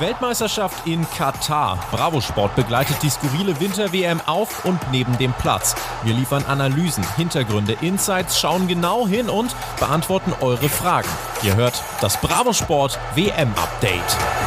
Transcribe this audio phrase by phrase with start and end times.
[0.00, 1.78] Weltmeisterschaft in Katar.
[1.90, 5.74] Bravo Sport begleitet die skurrile Winter-WM auf und neben dem Platz.
[6.04, 11.08] Wir liefern Analysen, Hintergründe, Insights, schauen genau hin und beantworten eure Fragen.
[11.42, 14.37] Ihr hört das Bravo Sport WM-Update.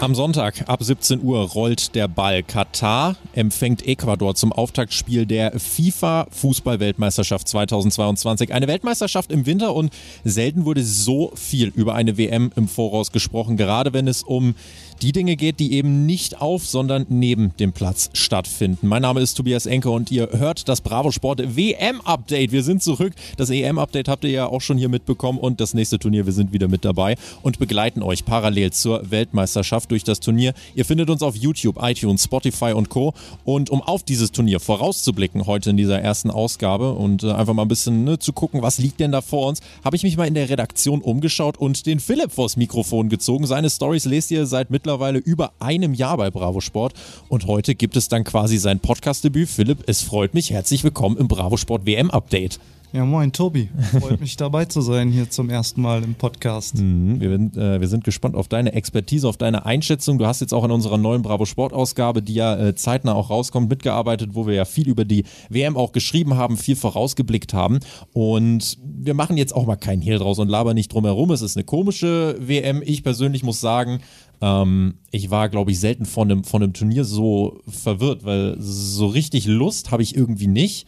[0.00, 2.44] Am Sonntag ab 17 Uhr rollt der Ball.
[2.44, 8.54] Katar empfängt Ecuador zum Auftaktspiel der FIFA Fußball-Weltmeisterschaft 2022.
[8.54, 9.92] Eine Weltmeisterschaft im Winter und
[10.22, 14.54] selten wurde so viel über eine WM im Voraus gesprochen, gerade wenn es um
[15.02, 18.86] die Dinge geht, die eben nicht auf, sondern neben dem Platz stattfinden.
[18.86, 22.52] Mein Name ist Tobias Enke und ihr hört das Bravo Sport WM Update.
[22.52, 23.12] Wir sind zurück.
[23.36, 26.32] Das EM Update habt ihr ja auch schon hier mitbekommen und das nächste Turnier, wir
[26.32, 30.54] sind wieder mit dabei und begleiten euch parallel zur Weltmeisterschaft durch das Turnier.
[30.74, 33.14] Ihr findet uns auf YouTube, iTunes, Spotify und Co.
[33.44, 37.62] Und um auf dieses Turnier vorauszublicken, heute in dieser ersten Ausgabe und äh, einfach mal
[37.62, 40.26] ein bisschen ne, zu gucken, was liegt denn da vor uns, habe ich mich mal
[40.26, 43.46] in der Redaktion umgeschaut und den Philipp vors Mikrofon gezogen.
[43.46, 46.94] Seine Stories lest ihr seit mittlerweile über einem Jahr bei Bravo Sport
[47.28, 49.48] und heute gibt es dann quasi sein Podcast-Debüt.
[49.48, 50.50] Philipp, es freut mich.
[50.50, 52.58] Herzlich willkommen im Bravo Sport WM Update.
[52.90, 53.68] Ja, moin, Tobi.
[54.00, 56.78] Freut mich dabei zu sein hier zum ersten Mal im Podcast.
[56.78, 60.16] Mhm, wir, äh, wir, sind gespannt auf deine Expertise, auf deine Einschätzung.
[60.16, 63.28] Du hast jetzt auch in unserer neuen Bravo Sport Ausgabe, die ja äh, zeitnah auch
[63.28, 67.80] rauskommt, mitgearbeitet, wo wir ja viel über die WM auch geschrieben haben, viel vorausgeblickt haben.
[68.14, 71.30] Und wir machen jetzt auch mal keinen Hehl draus und labern nicht drum herum.
[71.30, 72.82] Es ist eine komische WM.
[72.82, 74.00] Ich persönlich muss sagen,
[74.40, 79.08] ähm, ich war, glaube ich, selten von einem, von einem Turnier so verwirrt, weil so
[79.08, 80.86] richtig Lust habe ich irgendwie nicht.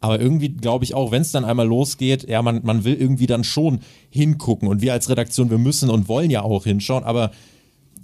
[0.00, 3.26] Aber irgendwie glaube ich auch, wenn es dann einmal losgeht, ja, man, man will irgendwie
[3.26, 4.68] dann schon hingucken.
[4.68, 7.04] Und wir als Redaktion, wir müssen und wollen ja auch hinschauen.
[7.04, 7.32] Aber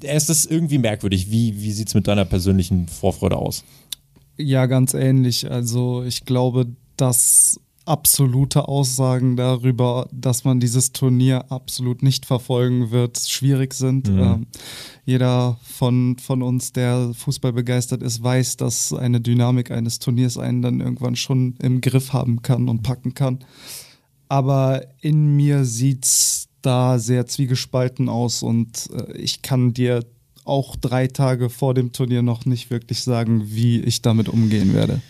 [0.03, 1.31] es ist irgendwie merkwürdig.
[1.31, 3.65] Wie, wie sieht es mit deiner persönlichen Vorfreude aus?
[4.37, 5.51] Ja, ganz ähnlich.
[5.51, 13.19] Also ich glaube, dass absolute Aussagen darüber, dass man dieses Turnier absolut nicht verfolgen wird,
[13.19, 14.09] schwierig sind.
[14.09, 14.19] Mhm.
[14.19, 14.47] Ähm,
[15.05, 20.63] jeder von, von uns, der Fußball begeistert ist, weiß, dass eine Dynamik eines Turniers einen
[20.63, 23.41] dann irgendwann schon im Griff haben kann und packen kann.
[24.29, 30.05] Aber in mir sieht's da sehr zwiegespalten aus und äh, ich kann dir
[30.45, 35.01] auch drei Tage vor dem Turnier noch nicht wirklich sagen, wie ich damit umgehen werde.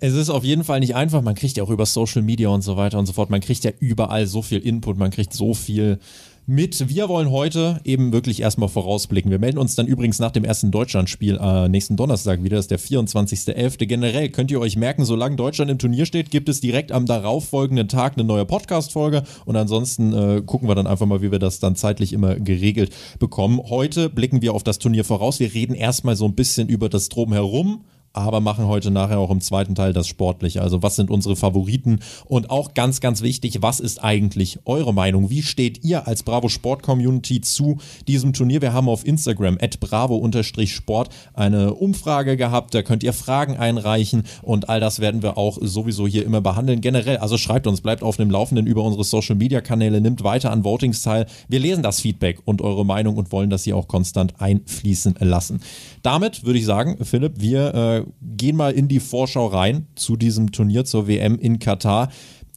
[0.00, 1.22] Es ist auf jeden Fall nicht einfach.
[1.22, 3.30] Man kriegt ja auch über Social Media und so weiter und so fort.
[3.30, 5.98] Man kriegt ja überall so viel Input, man kriegt so viel
[6.46, 6.88] mit.
[6.88, 9.30] Wir wollen heute eben wirklich erstmal vorausblicken.
[9.30, 12.56] Wir melden uns dann übrigens nach dem ersten Deutschlandspiel äh, nächsten Donnerstag wieder.
[12.56, 13.86] Das ist der 24.11.
[13.86, 17.88] Generell könnt ihr euch merken, solange Deutschland im Turnier steht, gibt es direkt am darauffolgenden
[17.88, 19.24] Tag eine neue Podcast-Folge.
[19.46, 22.94] Und ansonsten äh, gucken wir dann einfach mal, wie wir das dann zeitlich immer geregelt
[23.18, 23.60] bekommen.
[23.68, 25.40] Heute blicken wir auf das Turnier voraus.
[25.40, 27.80] Wir reden erstmal so ein bisschen über das Drumherum
[28.26, 30.62] aber machen heute nachher auch im zweiten Teil das Sportliche.
[30.62, 35.30] Also was sind unsere Favoriten und auch ganz, ganz wichtig, was ist eigentlich eure Meinung?
[35.30, 38.62] Wie steht ihr als Bravo Sport Community zu diesem Turnier?
[38.62, 44.68] Wir haben auf Instagram at bravo-sport eine Umfrage gehabt, da könnt ihr Fragen einreichen und
[44.68, 46.80] all das werden wir auch sowieso hier immer behandeln.
[46.80, 50.50] Generell, also schreibt uns, bleibt auf dem Laufenden über unsere Social Media Kanäle, nimmt weiter
[50.50, 51.26] an Votings teil.
[51.48, 55.60] Wir lesen das Feedback und eure Meinung und wollen das hier auch konstant einfließen lassen.
[56.02, 58.04] Damit würde ich sagen, Philipp, wir äh,
[58.36, 62.10] gehen mal in die Vorschau rein zu diesem Turnier zur WM in Katar.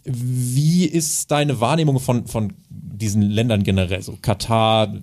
[0.04, 4.02] Wie ist deine Wahrnehmung von, von diesen Ländern generell?
[4.02, 4.94] So Katar,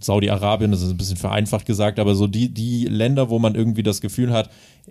[0.00, 3.82] Saudi-Arabien, das ist ein bisschen vereinfacht gesagt, aber so die, die Länder, wo man irgendwie
[3.82, 4.50] das Gefühl hat,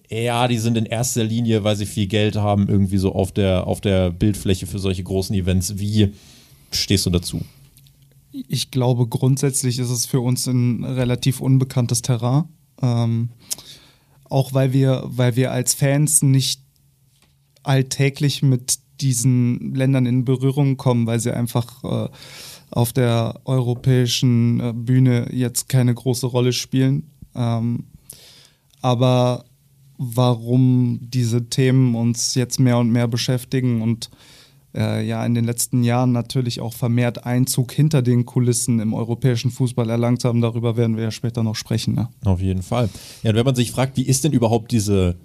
[0.10, 3.68] ja, die sind in erster Linie, weil sie viel Geld haben, irgendwie so auf der,
[3.68, 5.78] auf der Bildfläche für solche großen Events.
[5.78, 6.14] Wie
[6.72, 7.42] stehst du dazu?
[8.32, 12.46] Ich glaube, grundsätzlich ist es für uns ein relativ unbekanntes Terrain.
[12.82, 13.30] Ähm,
[14.26, 16.62] auch weil wir, weil wir als Fans nicht
[17.64, 22.10] alltäglich mit diesen Ländern in Berührung kommen, weil sie einfach äh,
[22.70, 27.10] auf der europäischen äh, Bühne jetzt keine große Rolle spielen.
[27.36, 27.86] Ähm,
[28.82, 29.46] aber
[29.98, 34.10] warum diese Themen uns jetzt mehr und mehr beschäftigen und
[34.76, 39.52] äh, ja in den letzten Jahren natürlich auch vermehrt Einzug hinter den Kulissen im europäischen
[39.52, 40.42] Fußball erlangt haben.
[40.42, 41.96] Darüber werden wir ja später noch sprechen.
[41.96, 42.10] Ne?
[42.26, 42.90] Auf jeden Fall.
[43.24, 45.16] Ja, und wenn man sich fragt, wie ist denn überhaupt diese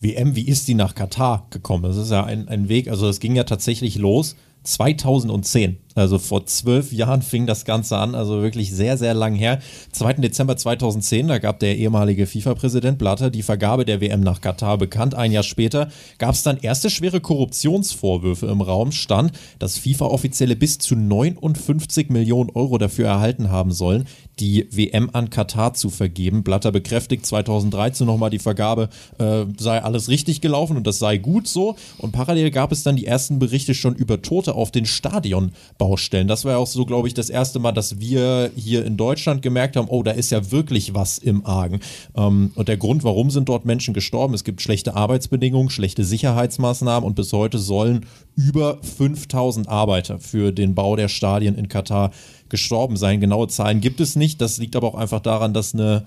[0.00, 1.82] WM, wie ist die nach Katar gekommen?
[1.82, 5.78] Das ist ja ein, ein Weg, also es ging ja tatsächlich los 2010.
[5.94, 9.58] Also vor zwölf Jahren fing das Ganze an, also wirklich sehr, sehr lang her.
[9.92, 10.14] 2.
[10.14, 15.14] Dezember 2010, da gab der ehemalige FIFA-Präsident Blatter die Vergabe der WM nach Katar bekannt.
[15.14, 15.88] Ein Jahr später
[16.18, 18.92] gab es dann erste schwere Korruptionsvorwürfe im Raum.
[18.92, 24.06] Stand, dass FIFA-Offizielle bis zu 59 Millionen Euro dafür erhalten haben sollen,
[24.38, 26.42] die WM an Katar zu vergeben.
[26.42, 28.88] Blatter bekräftigt 2013 nochmal die Vergabe,
[29.18, 31.76] äh, sei alles richtig gelaufen und das sei gut so.
[31.98, 36.28] Und parallel gab es dann die ersten Berichte schon über Tote auf den Stadion Baustellen.
[36.28, 39.40] Das war ja auch so, glaube ich, das erste Mal, dass wir hier in Deutschland
[39.40, 41.80] gemerkt haben, oh, da ist ja wirklich was im Argen.
[42.14, 44.34] Ähm, und der Grund, warum sind dort Menschen gestorben?
[44.34, 48.04] Es gibt schlechte Arbeitsbedingungen, schlechte Sicherheitsmaßnahmen und bis heute sollen
[48.36, 52.10] über 5000 Arbeiter für den Bau der Stadien in Katar
[52.50, 53.20] gestorben sein.
[53.20, 54.42] Genaue Zahlen gibt es nicht.
[54.42, 56.04] Das liegt aber auch einfach daran, dass eine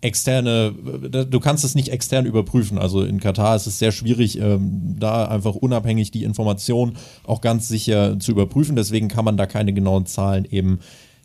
[0.00, 2.78] externe, du kannst es nicht extern überprüfen.
[2.78, 7.68] Also in Katar ist es sehr schwierig, ähm, da einfach unabhängig die Informationen auch ganz
[7.68, 8.76] sicher zu überprüfen.
[8.76, 10.80] Deswegen kann man da keine genauen Zahlen eben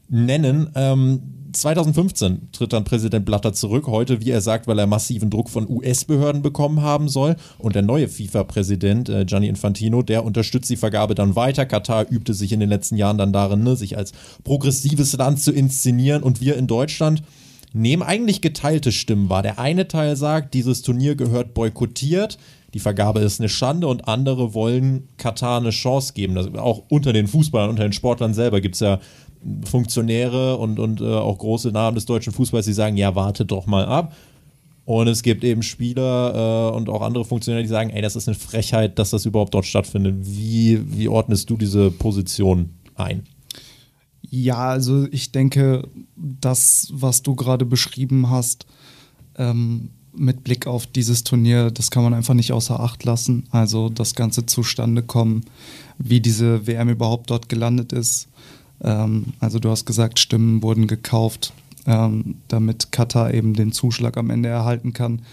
[0.09, 0.69] nennen.
[0.75, 1.21] Ähm,
[1.53, 5.69] 2015 tritt dann Präsident Blatter zurück, heute, wie er sagt, weil er massiven Druck von
[5.69, 7.35] US-Behörden bekommen haben soll.
[7.57, 11.65] Und der neue FIFA-Präsident, äh, Gianni Infantino, der unterstützt die Vergabe dann weiter.
[11.65, 14.13] Katar übte sich in den letzten Jahren dann darin, ne, sich als
[14.44, 16.23] progressives Land zu inszenieren.
[16.23, 17.23] Und wir in Deutschland
[17.73, 19.44] nehmen eigentlich geteilte Stimmen wahr.
[19.44, 22.38] Der eine Teil sagt, dieses Turnier gehört boykottiert,
[22.73, 26.35] die Vergabe ist eine Schande und andere wollen Katar eine Chance geben.
[26.35, 29.00] Das, auch unter den Fußballern, unter den Sportlern selber gibt es ja
[29.65, 33.65] Funktionäre und, und äh, auch große Namen des deutschen Fußballs, die sagen, ja, wartet doch
[33.65, 34.15] mal ab.
[34.85, 38.27] Und es gibt eben Spieler äh, und auch andere Funktionäre, die sagen, ey, das ist
[38.27, 40.15] eine Frechheit, dass das überhaupt dort stattfindet.
[40.19, 43.23] Wie, wie ordnest du diese Position ein?
[44.33, 48.66] Ja, also ich denke, das, was du gerade beschrieben hast,
[49.36, 53.44] ähm, mit Blick auf dieses Turnier, das kann man einfach nicht außer Acht lassen.
[53.51, 55.44] Also das ganze zustande kommen,
[55.98, 58.30] wie diese WM überhaupt dort gelandet ist.
[58.81, 61.51] Ähm, also du hast gesagt, Stimmen wurden gekauft,
[61.86, 65.24] ähm, damit Katar eben den Zuschlag am Ende erhalten kann.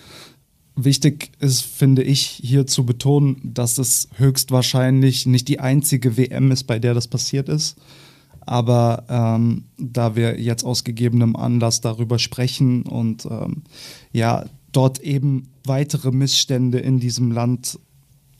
[0.74, 6.64] Wichtig ist, finde ich, hier zu betonen, dass es höchstwahrscheinlich nicht die einzige WM ist,
[6.64, 7.76] bei der das passiert ist.
[8.48, 13.62] Aber ähm, da wir jetzt aus gegebenem Anlass darüber sprechen und ähm,
[14.10, 17.78] ja, dort eben weitere Missstände in diesem Land,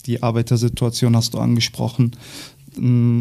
[0.06, 2.16] die Arbeitersituation hast du angesprochen,
[2.78, 3.20] mm,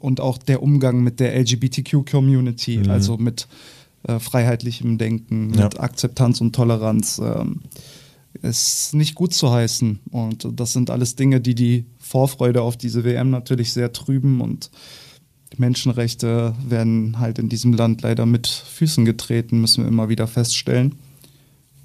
[0.00, 2.90] und auch der Umgang mit der LGBTQ-Community, mhm.
[2.90, 3.48] also mit
[4.02, 5.64] äh, freiheitlichem Denken, ja.
[5.64, 7.44] mit Akzeptanz und Toleranz, äh,
[8.42, 10.00] ist nicht gut zu heißen.
[10.10, 14.70] Und das sind alles Dinge, die die Vorfreude auf diese WM natürlich sehr trüben und
[15.58, 20.96] Menschenrechte werden halt in diesem Land leider mit Füßen getreten, müssen wir immer wieder feststellen.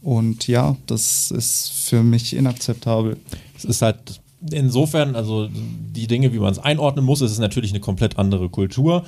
[0.01, 3.17] Und ja, das ist für mich inakzeptabel.
[3.57, 4.21] Es ist halt
[4.51, 8.49] insofern, also die Dinge, wie man es einordnen muss, es ist natürlich eine komplett andere
[8.49, 9.05] Kultur.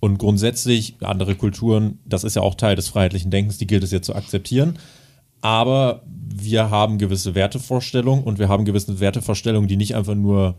[0.00, 3.90] Und grundsätzlich, andere Kulturen, das ist ja auch Teil des freiheitlichen Denkens, die gilt es
[3.90, 4.78] ja zu akzeptieren.
[5.42, 10.56] Aber wir haben gewisse Wertevorstellungen und wir haben gewisse Wertevorstellungen, die nicht einfach nur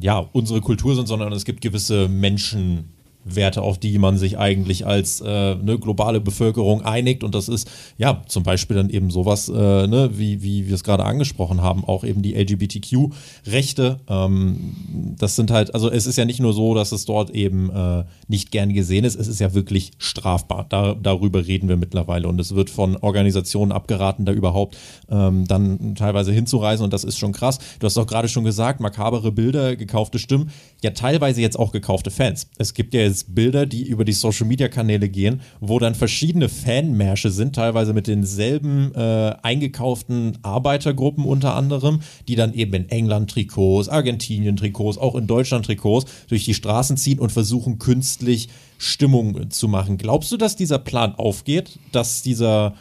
[0.00, 2.95] ja, unsere Kultur sind, sondern es gibt gewisse Menschen,
[3.26, 7.24] Werte, auf die man sich eigentlich als äh, eine globale Bevölkerung einigt.
[7.24, 7.68] Und das ist
[7.98, 9.52] ja zum Beispiel dann eben sowas, äh,
[9.86, 13.98] ne, wie, wie wir es gerade angesprochen haben, auch eben die LGBTQ-Rechte.
[14.08, 17.70] Ähm, das sind halt, also es ist ja nicht nur so, dass es dort eben
[17.70, 20.66] äh, nicht gern gesehen ist, es ist ja wirklich strafbar.
[20.68, 22.28] Da, darüber reden wir mittlerweile.
[22.28, 24.78] Und es wird von Organisationen abgeraten, da überhaupt
[25.10, 26.84] ähm, dann teilweise hinzureisen.
[26.84, 27.58] Und das ist schon krass.
[27.80, 30.50] Du hast auch gerade schon gesagt, makabere Bilder, gekaufte Stimmen,
[30.82, 32.48] ja teilweise jetzt auch gekaufte Fans.
[32.58, 36.48] Es gibt ja jetzt Bilder, die über die Social Media Kanäle gehen, wo dann verschiedene
[36.48, 43.30] Fanmärsche sind, teilweise mit denselben äh, eingekauften Arbeitergruppen unter anderem, die dann eben in England
[43.30, 48.48] Trikots, Argentinien Trikots, auch in Deutschland Trikots durch die Straßen ziehen und versuchen künstlich
[48.78, 49.96] Stimmung zu machen.
[49.96, 52.74] Glaubst du, dass dieser Plan aufgeht, dass dieser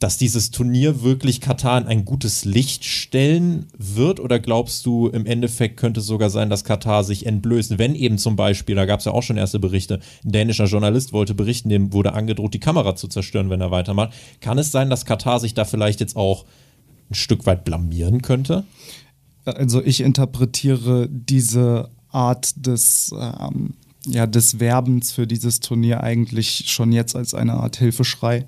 [0.00, 4.18] dass dieses Turnier wirklich Katar in ein gutes Licht stellen wird?
[4.18, 8.16] Oder glaubst du, im Endeffekt könnte es sogar sein, dass Katar sich entblößt, wenn eben
[8.16, 11.68] zum Beispiel, da gab es ja auch schon erste Berichte, ein dänischer Journalist wollte berichten,
[11.68, 14.14] dem wurde angedroht, die Kamera zu zerstören, wenn er weitermacht.
[14.40, 16.46] Kann es sein, dass Katar sich da vielleicht jetzt auch
[17.10, 18.64] ein Stück weit blamieren könnte?
[19.44, 23.74] Also ich interpretiere diese Art des, ähm,
[24.06, 28.46] ja, des Werbens für dieses Turnier eigentlich schon jetzt als eine Art Hilfeschrei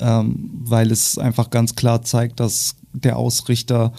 [0.00, 3.92] ähm, weil es einfach ganz klar zeigt, dass der Ausrichter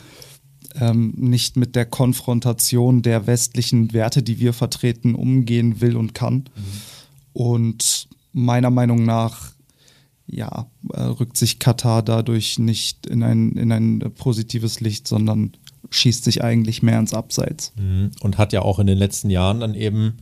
[0.80, 6.36] ähm, nicht mit der Konfrontation der westlichen Werte, die wir vertreten, umgehen will und kann.
[6.36, 6.46] Mhm.
[7.34, 9.52] Und meiner Meinung nach
[10.28, 15.52] ja, äh, rückt sich Katar dadurch nicht in ein, in ein positives Licht, sondern
[15.90, 17.74] schießt sich eigentlich mehr ins Abseits.
[17.76, 18.12] Mhm.
[18.22, 20.18] Und hat ja auch in den letzten Jahren dann eben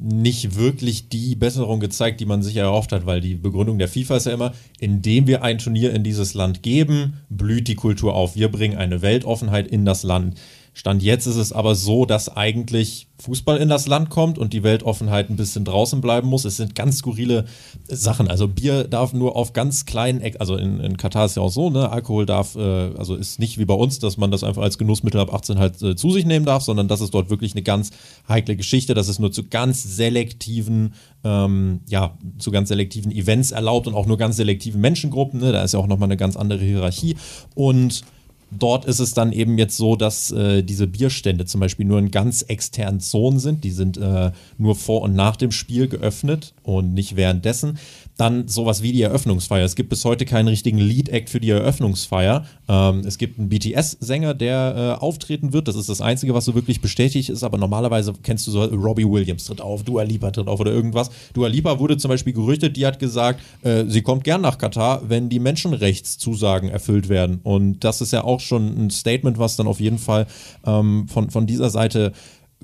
[0.00, 4.16] nicht wirklich die Besserung gezeigt, die man sich erhofft hat, weil die Begründung der FIFA
[4.16, 8.36] ist ja immer, indem wir ein Turnier in dieses Land geben, blüht die Kultur auf.
[8.36, 10.38] Wir bringen eine Weltoffenheit in das Land.
[10.78, 14.62] Stand jetzt ist es aber so, dass eigentlich Fußball in das Land kommt und die
[14.62, 16.44] Weltoffenheit ein bisschen draußen bleiben muss.
[16.44, 17.46] Es sind ganz skurrile
[17.88, 18.28] Sachen.
[18.28, 21.50] Also Bier darf nur auf ganz kleinen Eck, also in, in Katar ist ja auch
[21.50, 22.60] so, ne, Alkohol darf, äh,
[22.96, 25.82] also ist nicht wie bei uns, dass man das einfach als Genussmittel ab 18 halt
[25.82, 27.90] äh, zu sich nehmen darf, sondern das ist dort wirklich eine ganz
[28.28, 28.94] heikle Geschichte.
[28.94, 30.94] Das ist nur zu ganz selektiven,
[31.24, 35.40] ähm, ja, zu ganz selektiven Events erlaubt und auch nur ganz selektiven Menschengruppen.
[35.40, 35.50] Ne?
[35.50, 37.16] Da ist ja auch nochmal eine ganz andere Hierarchie.
[37.56, 38.04] Und
[38.50, 42.10] Dort ist es dann eben jetzt so, dass äh, diese Bierstände zum Beispiel nur in
[42.10, 43.62] ganz externen Zonen sind.
[43.62, 47.78] Die sind äh, nur vor und nach dem Spiel geöffnet und nicht währenddessen.
[48.18, 49.64] Dann sowas wie die Eröffnungsfeier.
[49.64, 52.44] Es gibt bis heute keinen richtigen Lead-Act für die Eröffnungsfeier.
[52.68, 55.68] Ähm, es gibt einen BTS-Sänger, der äh, auftreten wird.
[55.68, 57.44] Das ist das Einzige, was so wirklich bestätigt ist.
[57.44, 61.10] Aber normalerweise kennst du so, Robbie Williams tritt auf, Dua Lipa tritt auf oder irgendwas.
[61.32, 65.08] Dua Lipa wurde zum Beispiel gerüchtet, die hat gesagt, äh, sie kommt gern nach Katar,
[65.08, 67.38] wenn die Menschenrechtszusagen erfüllt werden.
[67.44, 70.26] Und das ist ja auch schon ein Statement, was dann auf jeden Fall
[70.66, 72.12] ähm, von, von dieser Seite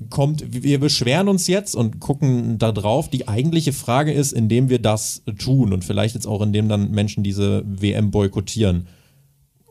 [0.09, 3.09] kommt, wir beschweren uns jetzt und gucken da drauf.
[3.09, 7.23] Die eigentliche Frage ist, indem wir das tun und vielleicht jetzt auch indem dann Menschen
[7.23, 8.87] diese WM boykottieren,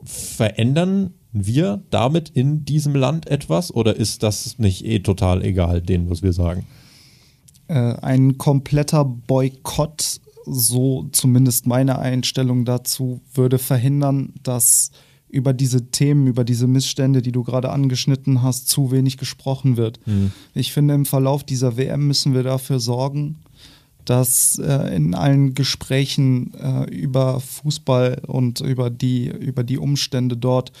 [0.03, 6.09] verändern wir damit in diesem Land etwas oder ist das nicht eh total egal, denen,
[6.09, 6.65] was wir sagen?
[7.67, 14.91] Äh, ein kompletter Boykott, so zumindest meine Einstellung dazu, würde verhindern, dass
[15.29, 19.99] über diese Themen, über diese Missstände, die du gerade angeschnitten hast, zu wenig gesprochen wird.
[20.05, 20.31] Mhm.
[20.53, 23.37] Ich finde, im Verlauf dieser WM müssen wir dafür sorgen,
[24.05, 30.71] dass äh, in allen Gesprächen äh, über Fußball und über die, über die Umstände dort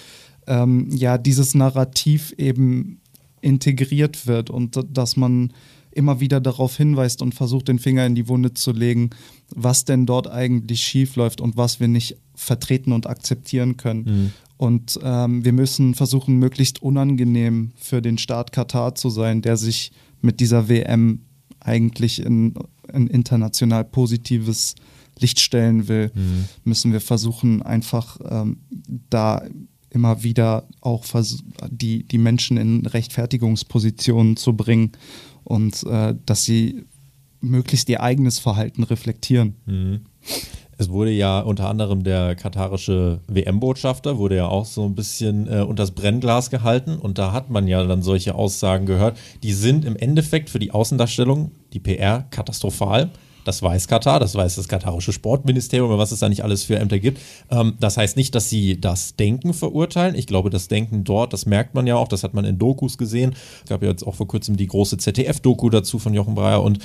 [0.47, 2.99] ähm, ja dieses Narrativ eben
[3.41, 5.51] integriert wird und dass man
[5.95, 9.09] immer wieder darauf hinweist und versucht, den Finger in die Wunde zu legen,
[9.49, 14.03] was denn dort eigentlich schief läuft und was wir nicht vertreten und akzeptieren können.
[14.03, 14.31] Mhm.
[14.57, 19.91] Und ähm, wir müssen versuchen, möglichst unangenehm für den Staat Katar zu sein, der sich
[20.21, 21.21] mit dieser WM
[21.59, 22.53] eigentlich in
[22.93, 24.75] ein international positives
[25.19, 26.45] Licht stellen will, mhm.
[26.65, 28.57] müssen wir versuchen, einfach ähm,
[29.09, 29.43] da
[29.89, 31.05] immer wieder auch
[31.69, 34.91] die, die Menschen in Rechtfertigungspositionen zu bringen
[35.45, 36.83] und äh, dass sie
[37.39, 39.55] möglichst ihr eigenes Verhalten reflektieren.
[39.65, 40.01] Mhm.
[40.77, 45.61] Es wurde ja unter anderem der katarische WM-Botschafter, wurde ja auch so ein bisschen äh,
[45.61, 49.17] unter das Brennglas gehalten und da hat man ja dann solche Aussagen gehört.
[49.41, 53.11] Die sind im Endeffekt für die Außendarstellung, die PR, katastrophal.
[53.45, 56.99] Das weiß Katar, das weiß das katarische Sportministerium, was es da nicht alles für Ämter
[56.99, 57.21] gibt.
[57.49, 60.15] Ähm, das heißt nicht, dass sie das Denken verurteilen.
[60.15, 62.97] Ich glaube, das Denken dort, das merkt man ja auch, das hat man in Dokus
[62.97, 63.35] gesehen.
[63.63, 66.79] Es gab ja jetzt auch vor kurzem die große ZDF-Doku dazu von Jochen Breyer und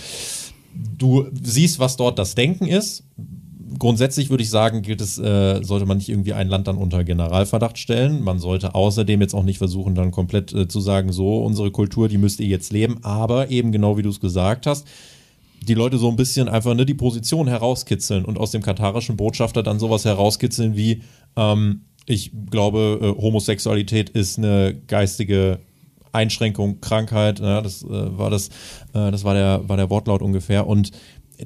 [0.75, 3.05] du siehst, was dort das Denken ist
[3.79, 7.03] grundsätzlich würde ich sagen, gilt es, äh, sollte man nicht irgendwie ein Land dann unter
[7.03, 8.23] Generalverdacht stellen.
[8.23, 12.09] Man sollte außerdem jetzt auch nicht versuchen, dann komplett äh, zu sagen, so, unsere Kultur,
[12.09, 12.99] die müsst ihr jetzt leben.
[13.03, 14.87] Aber eben genau wie du es gesagt hast,
[15.63, 19.63] die Leute so ein bisschen einfach ne, die Position herauskitzeln und aus dem katarischen Botschafter
[19.63, 21.03] dann sowas herauskitzeln wie,
[21.37, 25.61] ähm, ich glaube, äh, Homosexualität ist eine geistige
[26.13, 28.49] Einschränkung, Krankheit, ja, das äh, war das,
[28.95, 30.67] äh, das war der, war der Wortlaut ungefähr.
[30.67, 30.91] Und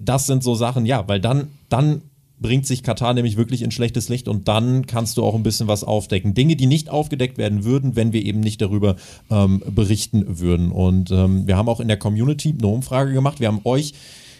[0.00, 2.02] das sind so Sachen, ja, weil dann, dann
[2.38, 5.68] bringt sich Katar nämlich wirklich in schlechtes Licht und dann kannst du auch ein bisschen
[5.68, 6.34] was aufdecken.
[6.34, 8.96] Dinge, die nicht aufgedeckt werden würden, wenn wir eben nicht darüber
[9.30, 10.70] ähm, berichten würden.
[10.72, 13.40] Und ähm, wir haben auch in der Community eine Umfrage gemacht.
[13.40, 13.94] Wir haben euch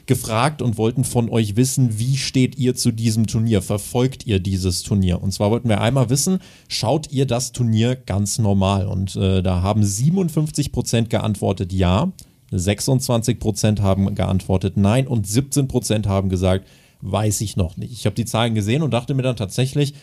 [0.07, 3.63] gefragt und wollten von euch wissen, wie steht ihr zu diesem Turnier?
[3.63, 5.23] Verfolgt ihr dieses Turnier?
[5.23, 8.87] Und zwar wollten wir einmal wissen, schaut ihr das Turnier ganz normal?
[8.87, 12.13] Und äh, da haben 57 Prozent geantwortet ja,
[12.51, 16.67] 26 Prozent haben geantwortet nein und 17 Prozent haben gesagt,
[17.05, 17.93] weiß ich noch nicht.
[17.93, 19.95] Ich habe die Zahlen gesehen und dachte mir dann tatsächlich,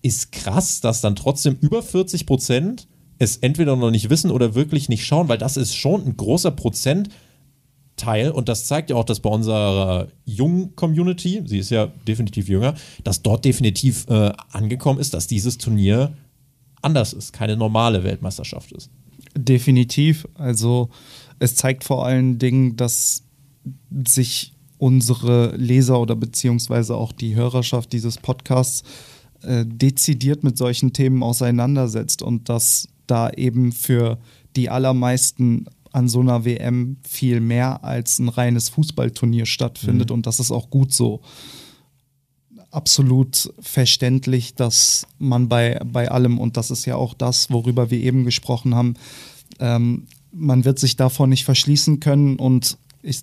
[0.00, 4.88] ist krass, dass dann trotzdem über 40 Prozent es entweder noch nicht wissen oder wirklich
[4.88, 9.20] nicht schauen, weil das ist schon ein großer Prozentteil und das zeigt ja auch, dass
[9.20, 15.12] bei unserer jungen Community, sie ist ja definitiv jünger, dass dort definitiv äh, angekommen ist,
[15.12, 16.16] dass dieses Turnier
[16.80, 18.90] anders ist, keine normale Weltmeisterschaft ist.
[19.36, 20.26] Definitiv.
[20.34, 20.88] Also
[21.38, 23.24] es zeigt vor allen Dingen, dass
[24.06, 28.82] sich unsere Leser oder beziehungsweise auch die Hörerschaft dieses Podcasts
[29.42, 34.18] äh, dezidiert mit solchen Themen auseinandersetzt und dass da eben für
[34.56, 40.16] die allermeisten an so einer WM viel mehr als ein reines Fußballturnier stattfindet mhm.
[40.16, 41.22] und das ist auch gut so.
[42.70, 47.98] Absolut verständlich, dass man bei, bei allem, und das ist ja auch das, worüber wir
[47.98, 48.94] eben gesprochen haben,
[49.58, 53.22] ähm, man wird sich davon nicht verschließen können und ich,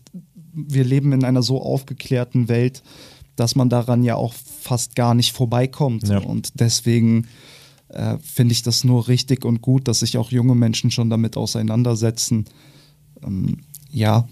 [0.54, 2.84] wir leben in einer so aufgeklärten Welt,
[3.36, 6.08] dass man daran ja auch fast gar nicht vorbeikommt.
[6.08, 6.20] Ja.
[6.20, 7.28] Und deswegen
[7.90, 11.38] äh, finde ich das nur richtig und gut, dass sich auch junge Menschen schon damit
[11.38, 12.46] auseinandersetzen.
[13.24, 13.60] Ähm,
[13.92, 14.28] ja,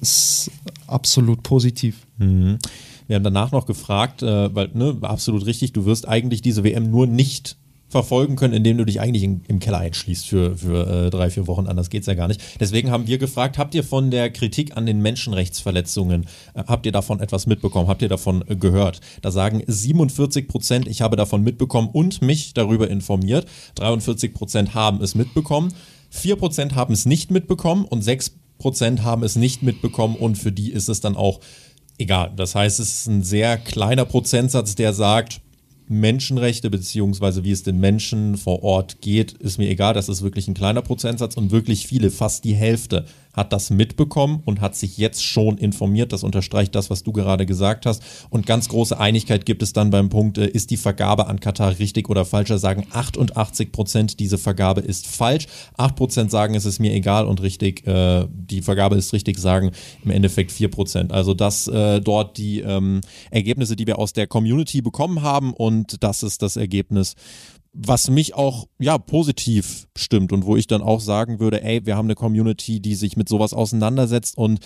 [0.00, 0.50] ist
[0.86, 2.06] absolut positiv.
[2.18, 2.58] Mhm.
[3.06, 6.90] Wir haben danach noch gefragt, äh, weil, ne, absolut richtig, du wirst eigentlich diese WM
[6.90, 7.56] nur nicht
[7.94, 11.46] verfolgen können, indem du dich eigentlich in, im Keller einschließt für, für äh, drei, vier
[11.46, 11.68] Wochen.
[11.68, 12.40] Anders geht es ja gar nicht.
[12.58, 16.24] Deswegen haben wir gefragt, habt ihr von der Kritik an den Menschenrechtsverletzungen,
[16.54, 17.86] äh, habt ihr davon etwas mitbekommen?
[17.86, 19.00] Habt ihr davon äh, gehört?
[19.22, 23.46] Da sagen 47 Prozent, ich habe davon mitbekommen und mich darüber informiert.
[23.76, 25.72] 43 Prozent haben es mitbekommen.
[26.10, 30.50] 4 Prozent haben es nicht mitbekommen und 6 Prozent haben es nicht mitbekommen und für
[30.50, 31.38] die ist es dann auch
[31.98, 32.32] egal.
[32.34, 35.40] Das heißt, es ist ein sehr kleiner Prozentsatz, der sagt,
[36.00, 39.94] Menschenrechte beziehungsweise wie es den Menschen vor Ort geht, ist mir egal.
[39.94, 44.40] Das ist wirklich ein kleiner Prozentsatz und wirklich viele, fast die Hälfte hat das mitbekommen
[44.44, 46.12] und hat sich jetzt schon informiert.
[46.12, 48.02] Das unterstreicht das, was du gerade gesagt hast.
[48.30, 51.78] Und ganz große Einigkeit gibt es dann beim Punkt, äh, ist die Vergabe an Katar
[51.78, 52.48] richtig oder falsch?
[52.48, 55.46] Da sagen 88 Prozent, diese Vergabe ist falsch.
[55.76, 59.72] 8 Prozent sagen, es ist mir egal und richtig, äh, die Vergabe ist richtig, sagen
[60.04, 61.12] im Endeffekt 4 Prozent.
[61.12, 63.00] Also das äh, dort die ähm,
[63.30, 67.16] Ergebnisse, die wir aus der Community bekommen haben und das ist das Ergebnis
[67.74, 71.96] was mich auch ja positiv stimmt und wo ich dann auch sagen würde, ey, wir
[71.96, 74.60] haben eine Community, die sich mit sowas auseinandersetzt und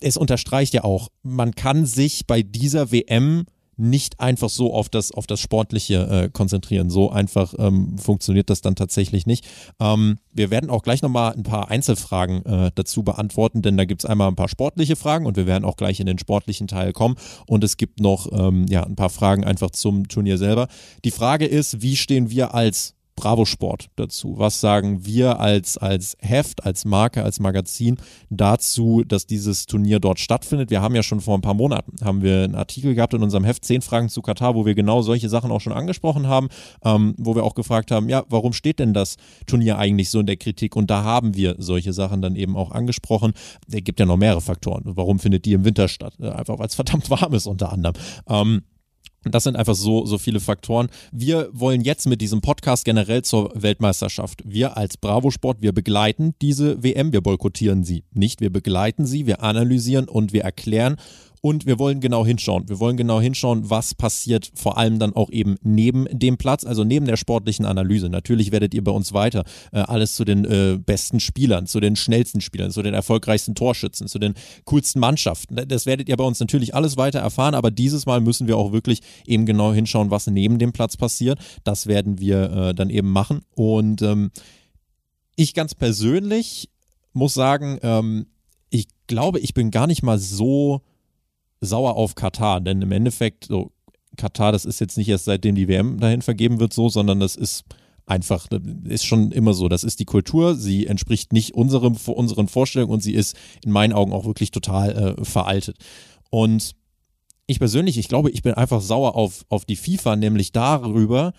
[0.00, 3.44] es unterstreicht ja auch, man kann sich bei dieser WM
[3.76, 6.90] nicht einfach so auf das, auf das Sportliche äh, konzentrieren.
[6.90, 9.46] So einfach ähm, funktioniert das dann tatsächlich nicht.
[9.80, 14.04] Ähm, wir werden auch gleich nochmal ein paar Einzelfragen äh, dazu beantworten, denn da gibt
[14.04, 16.92] es einmal ein paar sportliche Fragen und wir werden auch gleich in den sportlichen Teil
[16.92, 17.16] kommen.
[17.46, 20.68] Und es gibt noch ähm, ja, ein paar Fragen einfach zum Turnier selber.
[21.04, 24.34] Die Frage ist, wie stehen wir als Bravo Sport dazu?
[24.38, 27.96] Was sagen wir als, als Heft, als Marke, als Magazin
[28.28, 30.70] dazu, dass dieses Turnier dort stattfindet?
[30.70, 33.44] Wir haben ja schon vor ein paar Monaten haben wir einen Artikel gehabt in unserem
[33.44, 36.48] Heft 10 Fragen zu Katar, wo wir genau solche Sachen auch schon angesprochen haben,
[36.84, 39.16] ähm, wo wir auch gefragt haben, ja, warum steht denn das
[39.46, 40.76] Turnier eigentlich so in der Kritik?
[40.76, 43.32] Und da haben wir solche Sachen dann eben auch angesprochen.
[43.70, 44.82] Es gibt ja noch mehrere Faktoren.
[44.84, 46.20] Warum findet die im Winter statt?
[46.20, 47.94] Einfach weil es verdammt warm ist unter anderem.
[48.28, 48.62] Ähm,
[49.32, 50.88] das sind einfach so, so viele Faktoren.
[51.12, 54.42] Wir wollen jetzt mit diesem Podcast generell zur Weltmeisterschaft.
[54.44, 59.26] Wir als Bravo Sport, wir begleiten diese WM, wir boykottieren sie nicht, wir begleiten sie,
[59.26, 60.96] wir analysieren und wir erklären
[61.44, 62.70] und wir wollen genau hinschauen.
[62.70, 66.84] Wir wollen genau hinschauen, was passiert vor allem dann auch eben neben dem Platz, also
[66.84, 68.08] neben der sportlichen Analyse.
[68.08, 71.96] Natürlich werdet ihr bei uns weiter äh, alles zu den äh, besten Spielern, zu den
[71.96, 74.32] schnellsten Spielern, zu den erfolgreichsten Torschützen, zu den
[74.64, 75.56] coolsten Mannschaften.
[75.68, 78.72] Das werdet ihr bei uns natürlich alles weiter erfahren, aber dieses Mal müssen wir auch
[78.72, 81.38] wirklich eben genau hinschauen, was neben dem Platz passiert.
[81.62, 83.42] Das werden wir äh, dann eben machen.
[83.54, 84.30] Und ähm,
[85.36, 86.70] ich ganz persönlich
[87.12, 88.28] muss sagen, ähm,
[88.70, 90.80] ich glaube, ich bin gar nicht mal so
[91.64, 93.72] sauer auf Katar, denn im Endeffekt, so,
[94.16, 97.36] Katar, das ist jetzt nicht erst seitdem die WM dahin vergeben wird, so, sondern das
[97.36, 97.64] ist
[98.06, 98.46] einfach,
[98.84, 99.68] ist schon immer so.
[99.68, 103.92] Das ist die Kultur, sie entspricht nicht unserem, unseren Vorstellungen und sie ist in meinen
[103.92, 105.78] Augen auch wirklich total äh, veraltet.
[106.30, 106.74] Und
[107.46, 111.32] ich persönlich, ich glaube, ich bin einfach sauer auf, auf die FIFA, nämlich darüber,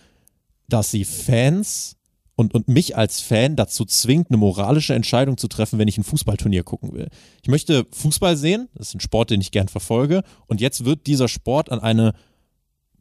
[0.68, 1.95] dass sie Fans
[2.36, 6.04] und, und mich als Fan dazu zwingt, eine moralische Entscheidung zu treffen, wenn ich ein
[6.04, 7.10] Fußballturnier gucken will.
[7.42, 11.08] Ich möchte Fußball sehen, das ist ein Sport, den ich gern verfolge, und jetzt wird
[11.08, 12.14] dieser Sport an eine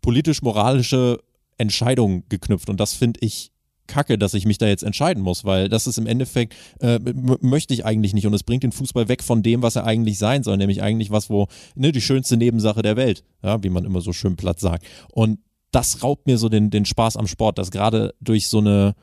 [0.02, 1.20] politisch-moralische
[1.58, 3.50] Entscheidung geknüpft und das finde ich
[3.86, 6.98] kacke, dass ich mich da jetzt entscheiden muss, weil das ist im Endeffekt, äh,
[7.40, 10.18] möchte ich eigentlich nicht und es bringt den Fußball weg von dem, was er eigentlich
[10.18, 13.84] sein soll, nämlich eigentlich was, wo, ne, die schönste Nebensache der Welt, ja, wie man
[13.84, 14.86] immer so schön platt sagt.
[15.12, 15.38] Und
[15.70, 18.94] das raubt mir so den, den Spaß am Sport, dass gerade durch so eine,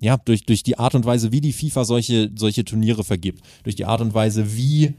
[0.00, 3.76] ja, durch, durch die Art und Weise, wie die FIFA solche, solche Turniere vergibt, durch
[3.76, 4.94] die Art und Weise, wie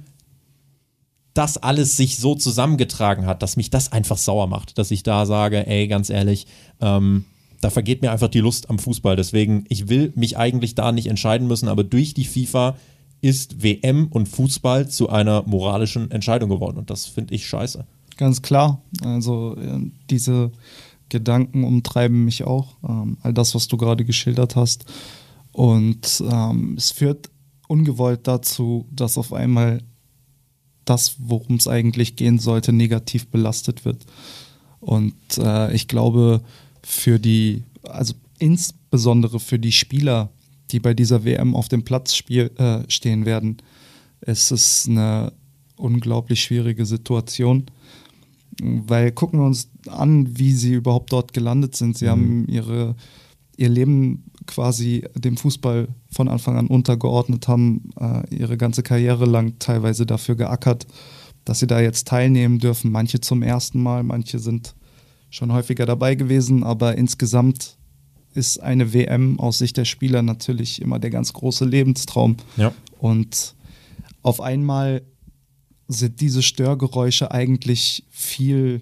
[1.33, 5.25] das alles sich so zusammengetragen hat, dass mich das einfach sauer macht, dass ich da
[5.25, 6.45] sage, ey, ganz ehrlich,
[6.81, 7.25] ähm,
[7.61, 9.15] da vergeht mir einfach die Lust am Fußball.
[9.15, 12.75] Deswegen, ich will mich eigentlich da nicht entscheiden müssen, aber durch die FIFA
[13.21, 17.85] ist WM und Fußball zu einer moralischen Entscheidung geworden und das finde ich scheiße.
[18.17, 18.81] Ganz klar.
[19.03, 20.51] Also äh, diese
[21.12, 22.78] Gedanken umtreiben mich auch.
[22.88, 24.86] Ähm, all das, was du gerade geschildert hast.
[25.52, 27.30] Und ähm, es führt
[27.67, 29.84] ungewollt dazu, dass auf einmal
[30.86, 34.06] das, worum es eigentlich gehen sollte, negativ belastet wird.
[34.80, 36.41] Und äh, ich glaube,
[36.82, 40.30] für die, also insbesondere für die Spieler,
[40.71, 43.58] die bei dieser WM auf dem Platz spiel, äh, stehen werden,
[44.21, 45.34] ist es eine
[45.76, 47.65] unglaublich schwierige Situation.
[48.62, 51.97] Weil gucken wir uns an, wie sie überhaupt dort gelandet sind.
[51.97, 52.10] Sie mhm.
[52.10, 52.95] haben ihre,
[53.58, 59.58] ihr Leben quasi dem Fußball von Anfang an untergeordnet, haben äh, ihre ganze Karriere lang
[59.60, 60.86] teilweise dafür geackert,
[61.43, 62.91] dass sie da jetzt teilnehmen dürfen.
[62.91, 64.76] Manche zum ersten Mal, manche sind
[65.32, 67.78] schon häufiger dabei gewesen, aber insgesamt
[68.34, 72.38] ist eine WM aus Sicht der Spieler natürlich immer der ganz große Lebenstraum.
[72.58, 72.74] Ja.
[73.00, 73.56] Und
[74.21, 75.02] auf einmal
[75.93, 78.82] sind diese Störgeräusche eigentlich viel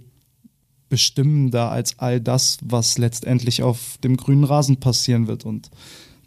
[0.89, 5.45] bestimmender als all das, was letztendlich auf dem grünen Rasen passieren wird.
[5.45, 5.69] Und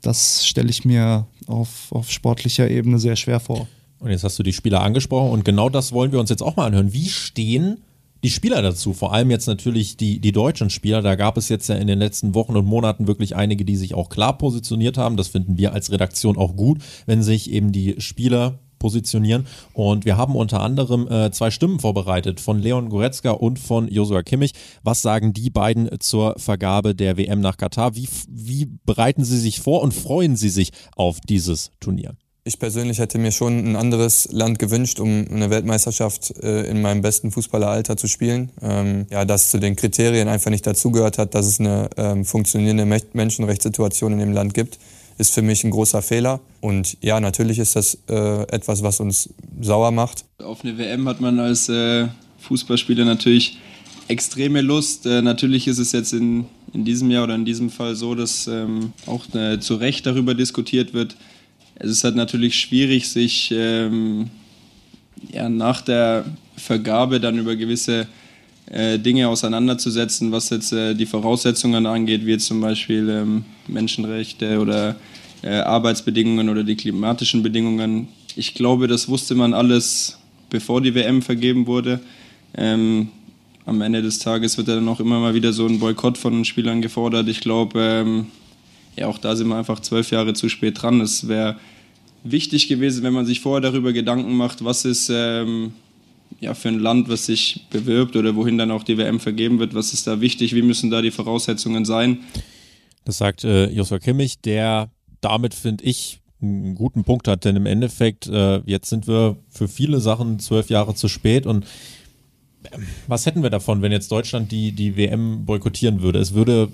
[0.01, 3.68] das stelle ich mir auf, auf sportlicher Ebene sehr schwer vor.
[3.99, 6.57] Und jetzt hast du die Spieler angesprochen und genau das wollen wir uns jetzt auch
[6.57, 6.92] mal anhören.
[6.92, 7.79] Wie stehen
[8.25, 8.95] die Spieler dazu?
[8.95, 11.03] Vor allem jetzt natürlich die, die deutschen Spieler.
[11.03, 13.95] Da gab es jetzt ja in den letzten Wochen und Monaten wirklich einige, die sich
[13.95, 15.16] auch klar positioniert haben.
[15.16, 19.47] Das finden wir als Redaktion auch gut, wenn sich eben die Spieler positionieren.
[19.73, 24.25] Und wir haben unter anderem äh, zwei Stimmen vorbereitet von Leon Goretzka und von Josua
[24.25, 24.55] Kimmich.
[24.83, 27.95] Was sagen die beiden zur Vergabe der WM nach Katar?
[27.95, 32.16] Wie, wie bereiten sie sich vor und freuen sie sich auf dieses Turnier?
[32.45, 37.01] Ich persönlich hätte mir schon ein anderes Land gewünscht, um eine Weltmeisterschaft äh, in meinem
[37.01, 38.51] besten Fußballeralter zu spielen.
[38.61, 42.85] Ähm, ja, dass zu den Kriterien einfach nicht dazugehört hat, dass es eine ähm, funktionierende
[42.85, 44.81] Me Menschenrechtssituation in dem Land gibt,
[45.18, 46.40] ist für mich ein großer Fehler.
[46.61, 50.25] Und ja, natürlich ist das äh, etwas, was uns sauer macht.
[50.38, 52.09] Auf eine WM hat man als äh,
[52.40, 53.59] Fußballspieler natürlich
[54.09, 55.07] extreme Lust.
[55.07, 58.46] Äh, natürlich ist es jetzt in, in diesem Jahr oder in diesem Fall so, dass
[58.46, 61.16] ähm, auch äh, zu Recht darüber diskutiert wird,
[61.83, 64.31] es ist halt natürlich schwierig, sich ähm,
[65.33, 66.25] ja, nach der
[66.57, 68.07] Vergabe dann über gewisse
[68.70, 74.96] Dinge auseinanderzusetzen, was jetzt äh, die Voraussetzungen angeht, wie zum Beispiel ähm, Menschenrechte oder
[75.42, 78.09] äh, Arbeitsbedingungen oder die klimatischen Bedingungen.
[78.37, 82.01] Ich glaube, das wusste man alles, bevor die WM vergeben wurde.
[82.55, 83.09] Ähm,
[83.66, 86.44] am Ende des Tages wird dann auch immer mal wieder so ein Boykott von den
[86.44, 87.29] Spielern gefordert.
[87.29, 88.27] Ich glaube, ähm,
[88.96, 91.01] ja, auch da sind wir einfach zwölf Jahre zu spät dran.
[91.01, 91.57] Es wäre
[92.25, 95.72] wichtig gewesen, wenn man sich vorher darüber Gedanken macht, was ist ähm,
[96.40, 99.75] ja, für ein Land, was sich bewirbt oder wohin dann auch die WM vergeben wird,
[99.75, 102.21] was ist da wichtig, wie müssen da die Voraussetzungen sein.
[103.05, 104.90] Das sagt äh, Joshua Kimmich, der
[105.21, 109.68] damit, finde ich, einen guten Punkt hat, denn im Endeffekt, äh, jetzt sind wir für
[109.68, 111.66] viele Sachen zwölf Jahre zu spät und
[112.73, 116.18] ähm, was hätten wir davon, wenn jetzt Deutschland die, die WM boykottieren würde?
[116.18, 116.68] Es würde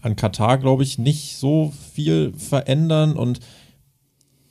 [0.00, 3.40] an Katar, glaube ich, nicht so viel verändern und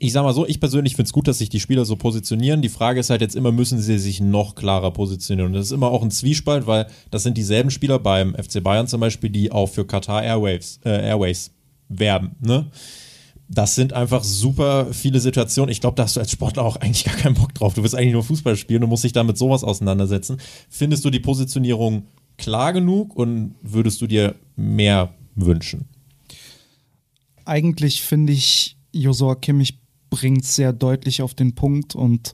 [0.01, 2.63] ich sag mal so, ich persönlich finde es gut, dass sich die Spieler so positionieren.
[2.63, 5.49] Die Frage ist halt jetzt immer, müssen sie sich noch klarer positionieren?
[5.49, 8.87] Und das ist immer auch ein Zwiespalt, weil das sind dieselben Spieler beim FC Bayern
[8.87, 11.51] zum Beispiel, die auch für Qatar Airwaves, äh, Airways
[11.87, 12.31] werben.
[12.39, 12.71] Ne?
[13.47, 15.71] Das sind einfach super viele Situationen.
[15.71, 17.75] Ich glaube, da hast du als Sportler auch eigentlich gar keinen Bock drauf.
[17.75, 20.37] Du willst eigentlich nur Fußball spielen und musst dich damit sowas auseinandersetzen.
[20.67, 25.85] Findest du die Positionierung klar genug und würdest du dir mehr wünschen?
[27.45, 29.80] Eigentlich finde ich Josua Kimmich
[30.11, 32.33] bringt sehr deutlich auf den Punkt und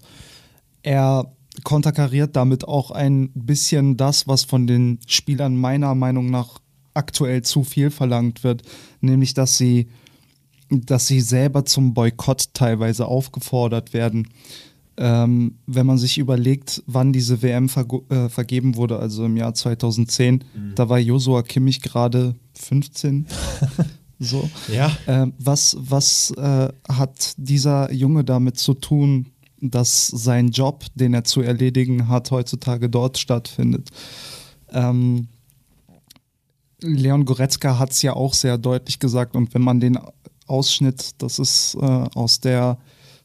[0.84, 1.32] er
[1.64, 6.60] konterkariert damit auch ein bisschen das, was von den Spielern meiner Meinung nach
[6.94, 8.64] aktuell zu viel verlangt wird,
[9.00, 9.88] nämlich dass sie,
[10.70, 14.28] dass sie selber zum Boykott teilweise aufgefordert werden.
[15.00, 19.54] Ähm, wenn man sich überlegt, wann diese WM ver äh, vergeben wurde, also im Jahr
[19.54, 20.74] 2010, mhm.
[20.74, 23.28] da war Josua Kimmich gerade 15.
[24.20, 24.50] So.
[24.72, 24.92] Ja.
[25.06, 29.28] Äh, was was äh, hat dieser Junge damit zu tun,
[29.62, 33.90] dass sein Job, den er zu erledigen hat, heutzutage dort stattfindet?
[34.72, 35.28] Ähm,
[36.82, 39.98] Leon Goretzka hat es ja auch sehr deutlich gesagt und wenn man den
[40.46, 42.78] Ausschnitt, das ist äh, aus der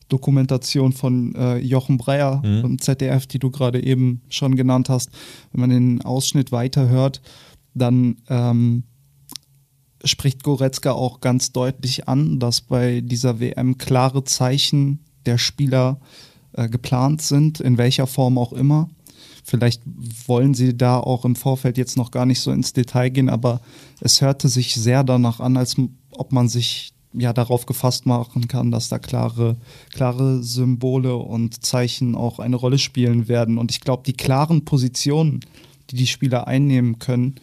[0.08, 2.60] Dokumentation von äh, Jochen Breyer mhm.
[2.60, 5.10] vom ZDF, die du gerade eben schon genannt hast,
[5.52, 7.22] wenn man den Ausschnitt weiterhört,
[7.74, 8.84] dann ähm,
[10.04, 16.00] spricht Goretzka auch ganz deutlich an, dass bei dieser WM klare Zeichen der Spieler
[16.52, 18.88] äh, geplant sind, in welcher Form auch immer.
[19.44, 19.82] Vielleicht
[20.26, 23.60] wollen sie da auch im Vorfeld jetzt noch gar nicht so ins Detail gehen, aber
[24.00, 25.76] es hörte sich sehr danach an, als
[26.12, 29.56] ob man sich ja darauf gefasst machen kann, dass da klare,
[29.92, 33.58] klare Symbole und Zeichen auch eine Rolle spielen werden.
[33.58, 35.40] Und ich glaube, die klaren Positionen,
[35.90, 37.34] die die Spieler einnehmen können,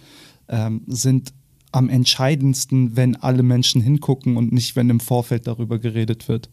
[0.47, 1.33] ähm, sind
[1.71, 6.49] am entscheidendsten, wenn alle Menschen hingucken und nicht, wenn im Vorfeld darüber geredet wird.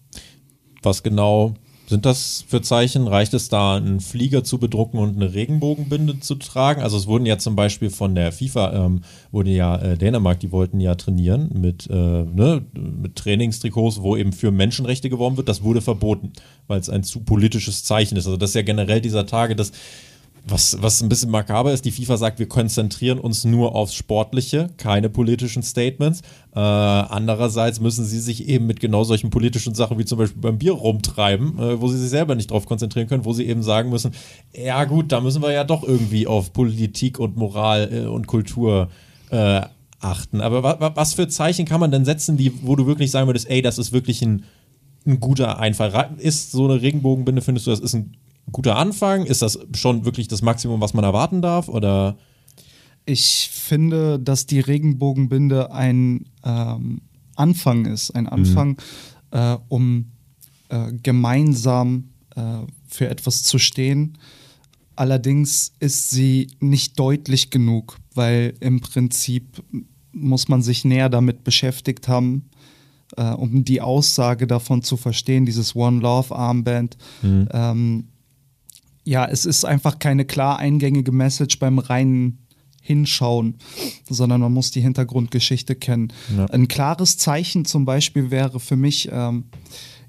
[0.83, 1.55] Was genau
[1.89, 3.07] sind das für Zeichen?
[3.07, 6.83] Reicht es da, einen Flieger zu bedrucken und eine Regenbogenbinde zu tragen?
[6.83, 10.51] Also es wurden ja zum Beispiel von der FIFA, ähm, wurde ja äh, Dänemark, die
[10.51, 15.49] wollten ja trainieren mit, äh, ne, mit Trainingstrikots, wo eben für Menschenrechte geworben wird.
[15.49, 16.33] Das wurde verboten,
[16.67, 18.27] weil es ein zu politisches Zeichen ist.
[18.27, 19.71] Also das ist ja generell dieser Tage, dass
[20.49, 24.71] was, was ein bisschen makaber ist, die FIFA sagt, wir konzentrieren uns nur aufs Sportliche,
[24.77, 26.21] keine politischen Statements.
[26.55, 30.59] Äh, andererseits müssen sie sich eben mit genau solchen politischen Sachen wie zum Beispiel beim
[30.59, 33.91] Bier rumtreiben, äh, wo sie sich selber nicht drauf konzentrieren können, wo sie eben sagen
[33.91, 34.13] müssen,
[34.55, 38.89] ja gut, da müssen wir ja doch irgendwie auf Politik und Moral äh, und Kultur
[39.31, 39.63] äh,
[39.99, 40.41] achten.
[40.41, 43.51] Aber wa was für Zeichen kann man denn setzen, die, wo du wirklich sagen würdest,
[43.51, 44.45] ey, das ist wirklich ein,
[45.07, 46.11] ein guter Einfall?
[46.19, 48.17] Ist so eine Regenbogenbinde, findest du, das ist ein
[48.53, 49.25] guter Anfang?
[49.25, 51.69] Ist das schon wirklich das Maximum, was man erwarten darf?
[51.69, 52.17] Oder?
[53.05, 57.03] Ich finde, dass die Regenbogenbinde ein ähm,
[57.37, 58.11] Anfang ist.
[58.11, 58.71] Ein Anfang,
[59.33, 59.39] mhm.
[59.39, 60.13] äh, um
[60.69, 64.19] äh, gemeinsam äh, für etwas zu stehen.
[64.97, 69.63] Allerdings ist sie nicht deutlich genug, weil im Prinzip
[70.13, 72.49] muss man sich näher damit beschäftigt haben,
[73.17, 76.97] äh, um die Aussage davon zu verstehen, dieses One Love Armband.
[77.23, 77.49] Mhm.
[77.53, 78.09] Ähm,
[79.07, 82.39] ja, es ist einfach keine klar eingängige Message beim reinen
[82.83, 83.55] Hinschauen,
[84.11, 86.13] sondern man muss die Hintergrundgeschichte kennen.
[86.37, 86.47] Ja.
[86.47, 89.45] Ein klares Zeichen zum Beispiel wäre für mich, ähm,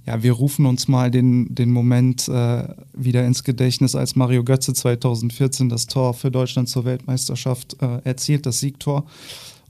[0.05, 4.73] ja, wir rufen uns mal den, den Moment äh, wieder ins Gedächtnis, als Mario Götze
[4.73, 9.05] 2014 das Tor für Deutschland zur Weltmeisterschaft äh, erzielt, das Siegtor.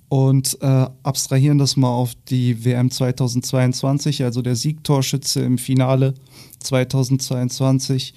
[0.09, 6.13] Und äh, abstrahieren das mal auf die WM 2022, also der Siegtorschütze im Finale
[6.59, 8.13] 2022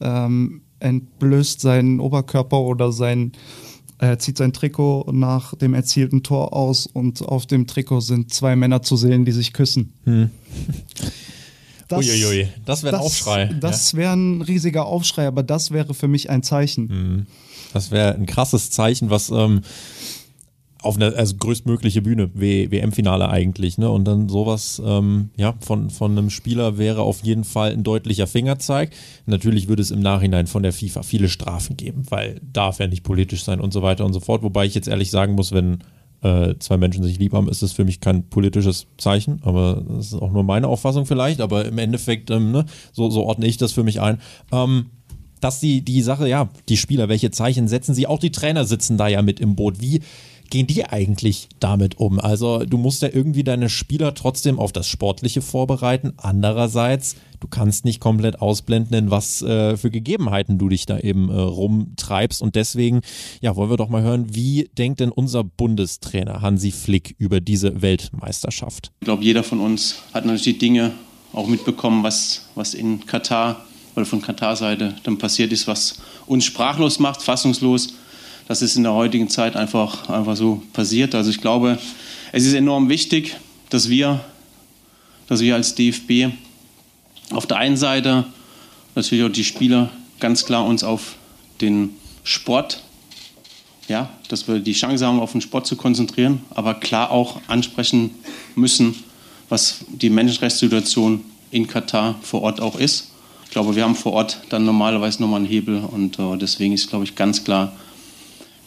[0.00, 3.32] ähm, entblößt seinen Oberkörper oder sein,
[3.98, 8.54] er zieht sein Trikot nach dem erzielten Tor aus und auf dem Trikot sind zwei
[8.54, 9.92] Männer zu sehen, die sich küssen.
[10.04, 10.30] Hm.
[11.88, 13.44] Das, Uiuiui, das wäre ein Aufschrei.
[13.60, 16.86] Das wäre ein riesiger Aufschrei, aber das wäre für mich ein Zeichen.
[16.86, 17.26] Mhm.
[17.72, 19.60] Das wäre ein krasses Zeichen, was ähm,
[20.82, 23.90] auf eine also größtmögliche Bühne, WM-Finale eigentlich, ne?
[23.90, 28.26] Und dann sowas, ähm, ja, von, von einem Spieler wäre auf jeden Fall ein deutlicher
[28.26, 28.90] Fingerzeig.
[29.26, 33.02] Natürlich würde es im Nachhinein von der FIFA viele Strafen geben, weil darf ja nicht
[33.02, 34.42] politisch sein und so weiter und so fort.
[34.42, 35.78] Wobei ich jetzt ehrlich sagen muss, wenn
[36.22, 40.08] äh, zwei Menschen sich lieb haben, ist das für mich kein politisches Zeichen, aber das
[40.08, 43.56] ist auch nur meine Auffassung vielleicht, aber im Endeffekt, ähm, ne, so, so ordne ich
[43.56, 44.18] das für mich ein.
[44.52, 44.86] Ähm,
[45.40, 48.96] dass die, die Sache, ja, die Spieler, welche Zeichen setzen sie, auch die Trainer sitzen
[48.96, 49.80] da ja mit im Boot.
[49.80, 50.00] Wie
[50.50, 52.20] gehen die eigentlich damit um?
[52.20, 56.12] Also du musst ja irgendwie deine Spieler trotzdem auf das Sportliche vorbereiten.
[56.16, 61.30] Andererseits, du kannst nicht komplett ausblenden, in was äh, für Gegebenheiten du dich da eben
[61.30, 62.42] äh, rumtreibst.
[62.42, 63.00] Und deswegen,
[63.40, 67.82] ja, wollen wir doch mal hören, wie denkt denn unser Bundestrainer Hansi Flick über diese
[67.82, 68.92] Weltmeisterschaft?
[69.00, 70.92] Ich glaube, jeder von uns hat natürlich die Dinge
[71.32, 76.98] auch mitbekommen, was, was in Katar oder von Katar-Seite dann passiert ist, was uns sprachlos
[76.98, 77.94] macht, fassungslos
[78.48, 81.14] das ist in der heutigen Zeit einfach, einfach so passiert.
[81.14, 81.78] Also ich glaube,
[82.32, 83.36] es ist enorm wichtig,
[83.70, 84.20] dass wir,
[85.26, 86.32] dass wir als DFB
[87.30, 88.26] auf der einen Seite
[88.94, 91.16] natürlich auch die Spieler ganz klar uns auf
[91.60, 91.90] den
[92.22, 92.82] Sport,
[93.88, 98.10] ja, dass wir die Chance haben, auf den Sport zu konzentrieren, aber klar auch ansprechen
[98.54, 98.94] müssen,
[99.48, 103.10] was die Menschenrechtssituation in Katar vor Ort auch ist.
[103.44, 106.88] Ich glaube, wir haben vor Ort dann normalerweise nochmal einen Hebel und äh, deswegen ist,
[106.88, 107.72] glaube ich, ganz klar,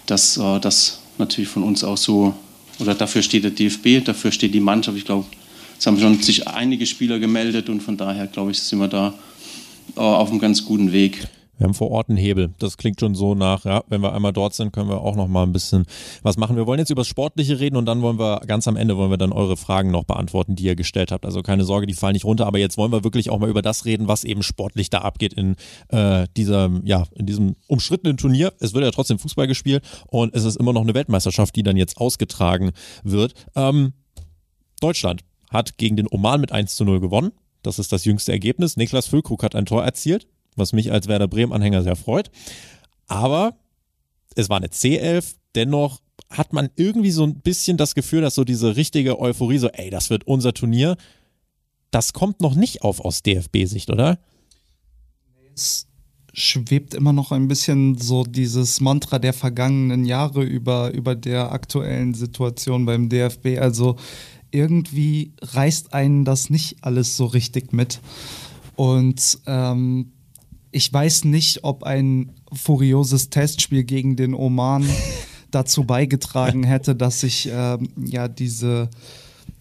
[0.10, 2.34] dass äh, das natürlich von uns auch so,
[2.80, 4.98] oder dafür steht der DFB, dafür steht die Mannschaft.
[4.98, 5.26] Ich glaube,
[5.78, 9.14] es haben schon sich einige Spieler gemeldet und von daher, glaube ich, sind wir da
[9.96, 11.28] äh, auf einem ganz guten Weg.
[11.60, 12.54] Wir haben vor Ort einen Hebel.
[12.58, 15.28] Das klingt schon so nach, ja, wenn wir einmal dort sind, können wir auch noch
[15.28, 15.86] mal ein bisschen
[16.24, 16.56] was machen.
[16.56, 19.12] Wir wollen jetzt über das Sportliche reden und dann wollen wir ganz am Ende wollen
[19.12, 21.26] wir dann eure Fragen noch beantworten, die ihr gestellt habt.
[21.26, 22.48] Also keine Sorge, die fallen nicht runter.
[22.48, 25.34] Aber jetzt wollen wir wirklich auch mal über das reden, was eben sportlich da abgeht
[25.34, 25.58] in
[25.90, 28.54] äh, dieser, ja, in diesem umstrittenen Turnier.
[28.62, 31.76] Es wird ja trotzdem Fußball gespielt und es ist immer noch eine Weltmeisterschaft, die dann
[31.76, 32.72] jetzt ausgetragen
[33.04, 33.34] wird.
[33.56, 33.92] Ähm,
[34.80, 37.34] Deutschland hat gegen den Oman mit 1 zu 0 gewonnen.
[37.64, 38.78] Das ist das jüngste Ergebnis.
[38.78, 40.26] Niklas Füllkrug hat ein Tor erzielt
[40.60, 42.30] was mich als Werder Bremen-Anhänger sehr freut.
[43.08, 43.56] Aber
[44.36, 48.44] es war eine C11, dennoch hat man irgendwie so ein bisschen das Gefühl, dass so
[48.44, 50.98] diese richtige Euphorie, so, ey, das wird unser Turnier,
[51.92, 54.20] das kommt noch nicht auf aus DFB-Sicht, oder?
[55.56, 55.88] Es
[56.34, 62.14] schwebt immer noch ein bisschen so dieses Mantra der vergangenen Jahre über, über der aktuellen
[62.14, 63.58] Situation beim DFB.
[63.60, 63.96] Also
[64.52, 68.00] irgendwie reißt einen das nicht alles so richtig mit.
[68.76, 70.12] Und ähm,
[70.72, 74.86] ich weiß nicht, ob ein furioses Testspiel gegen den Oman
[75.52, 78.90] dazu beigetragen hätte, dass sich ähm, ja diese,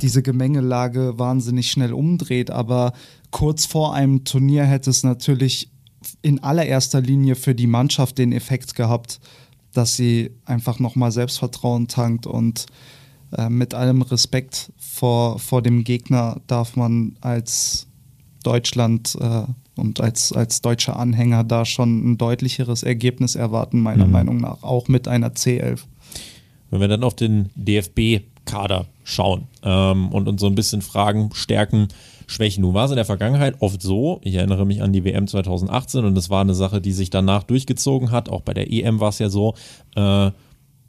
[0.00, 2.50] diese Gemengelage wahnsinnig schnell umdreht.
[2.50, 2.92] Aber
[3.30, 5.70] kurz vor einem Turnier hätte es natürlich
[6.22, 9.20] in allererster Linie für die Mannschaft den Effekt gehabt,
[9.72, 12.66] dass sie einfach nochmal Selbstvertrauen tankt und
[13.36, 17.86] äh, mit allem Respekt vor, vor dem Gegner darf man als
[18.42, 19.42] Deutschland äh,
[19.78, 24.12] und als, als deutscher Anhänger da schon ein deutlicheres Ergebnis erwarten, meiner mhm.
[24.12, 25.80] Meinung nach, auch mit einer C11.
[26.70, 31.88] Wenn wir dann auf den DFB-Kader schauen ähm, und uns so ein bisschen fragen, Stärken,
[32.26, 32.60] Schwächen.
[32.62, 36.04] Nun war es in der Vergangenheit oft so, ich erinnere mich an die WM 2018
[36.04, 38.28] und es war eine Sache, die sich danach durchgezogen hat.
[38.28, 39.54] Auch bei der EM war es ja so,
[39.96, 40.30] äh,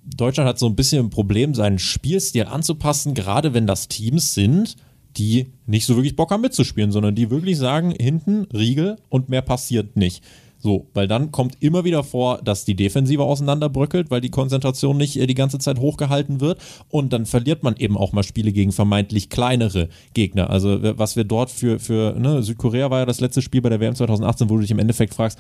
[0.04, 4.76] Deutschland hat so ein bisschen ein Problem, seinen Spielstil anzupassen, gerade wenn das Teams sind,
[5.18, 9.42] die nicht so wirklich Bock haben mitzuspielen, sondern die wirklich sagen, hinten Riegel und mehr
[9.42, 10.24] passiert nicht.
[10.62, 15.18] So, weil dann kommt immer wieder vor, dass die Defensive auseinanderbröckelt, weil die Konzentration nicht
[15.18, 18.74] äh, die ganze Zeit hochgehalten wird und dann verliert man eben auch mal Spiele gegen
[18.74, 20.50] vermeintlich kleinere Gegner.
[20.50, 23.80] Also was wir dort für, für ne, Südkorea war ja das letzte Spiel bei der
[23.80, 25.40] WM 2018, wo du dich im Endeffekt fragst,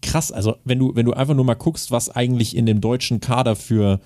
[0.00, 3.18] krass, also wenn du, wenn du einfach nur mal guckst, was eigentlich in dem deutschen
[3.18, 4.00] Kader für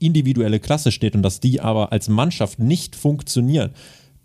[0.00, 3.70] individuelle Klasse steht und dass die aber als Mannschaft nicht funktionieren,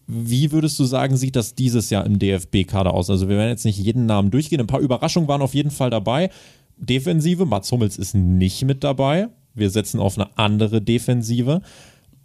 [0.08, 3.10] wie würdest du sagen, sieht das dieses Jahr im DFB-Kader aus?
[3.10, 4.60] Also wir werden jetzt nicht jeden Namen durchgehen.
[4.60, 6.30] Ein paar Überraschungen waren auf jeden Fall dabei.
[6.78, 9.30] Defensive, Mats Hummels ist nicht mit dabei.
[9.54, 11.62] Wir setzen auf eine andere Defensive.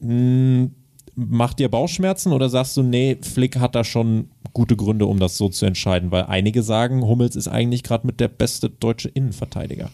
[0.01, 0.75] Hm,
[1.15, 5.37] macht dir Bauchschmerzen oder sagst du, nee, Flick hat da schon gute Gründe, um das
[5.37, 6.11] so zu entscheiden?
[6.11, 9.91] Weil einige sagen, Hummels ist eigentlich gerade mit der beste deutsche Innenverteidiger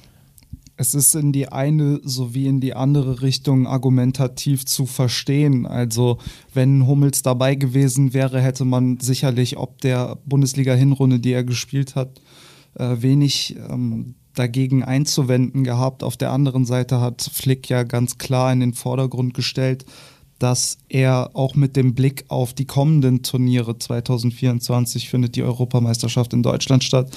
[0.77, 5.67] es ist in die eine sowie in die andere Richtung argumentativ zu verstehen.
[5.67, 6.19] Also
[6.53, 12.21] wenn Hummels dabei gewesen wäre, hätte man sicherlich ob der Bundesliga-Hinrunde, die er gespielt hat,
[12.75, 16.03] äh, wenig ähm, dagegen einzuwenden gehabt.
[16.03, 19.87] Auf der anderen Seite hat Flick ja ganz klar in den Vordergrund gestellt,
[20.39, 26.43] dass er auch mit dem Blick auf die kommenden Turniere 2024 findet die Europameisterschaft in
[26.43, 27.11] Deutschland statt,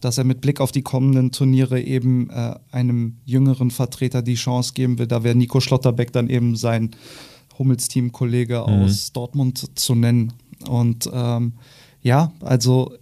[0.00, 4.72] dass er mit Blick auf die kommenden Turniere eben äh, einem jüngeren Vertreter die Chance
[4.74, 5.06] geben will.
[5.06, 6.92] Da wäre Nico Schlotterbeck dann eben sein
[7.58, 8.84] Hummels-Team-Kollege mhm.
[8.84, 10.32] aus Dortmund zu nennen.
[10.66, 11.52] Und ähm,
[12.02, 12.92] ja, also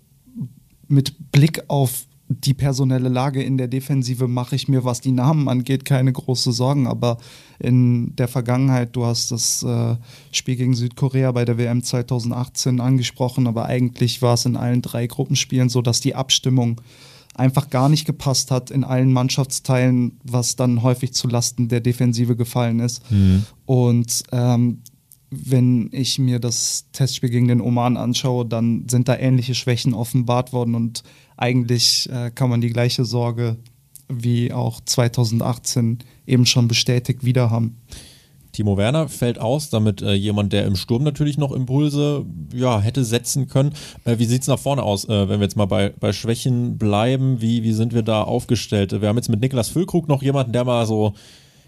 [0.89, 5.49] mit Blick auf die personelle Lage in der Defensive mache ich mir, was die Namen
[5.49, 6.87] angeht, keine große Sorgen.
[6.87, 7.19] Aber
[7.59, 9.97] in der Vergangenheit, du hast das äh,
[10.31, 15.09] Spiel gegen Südkorea bei der WM 2018 angesprochen, aber eigentlich war es in allen drei
[15.09, 16.81] Gruppenspielen so, dass die Abstimmung
[17.35, 22.37] einfach gar nicht gepasst hat in allen Mannschaftsteilen, was dann häufig zu Lasten der Defensive
[22.37, 23.11] gefallen ist.
[23.11, 23.45] Mhm.
[23.67, 24.83] Und ähm,
[25.31, 30.53] wenn ich mir das Testspiel gegen den Oman anschaue, dann sind da ähnliche Schwächen offenbart
[30.53, 31.03] worden und
[31.37, 33.57] eigentlich äh, kann man die gleiche Sorge
[34.09, 37.77] wie auch 2018 eben schon bestätigt wieder haben.
[38.53, 43.05] Timo Werner fällt aus, damit äh, jemand, der im Sturm natürlich noch Impulse ja, hätte
[43.05, 43.73] setzen können.
[44.05, 46.77] Äh, wie sieht es nach vorne aus, äh, wenn wir jetzt mal bei, bei Schwächen
[46.77, 47.41] bleiben?
[47.41, 49.01] Wie, wie sind wir da aufgestellt?
[49.01, 51.15] Wir haben jetzt mit Niklas Füllkrug noch jemanden, der mal so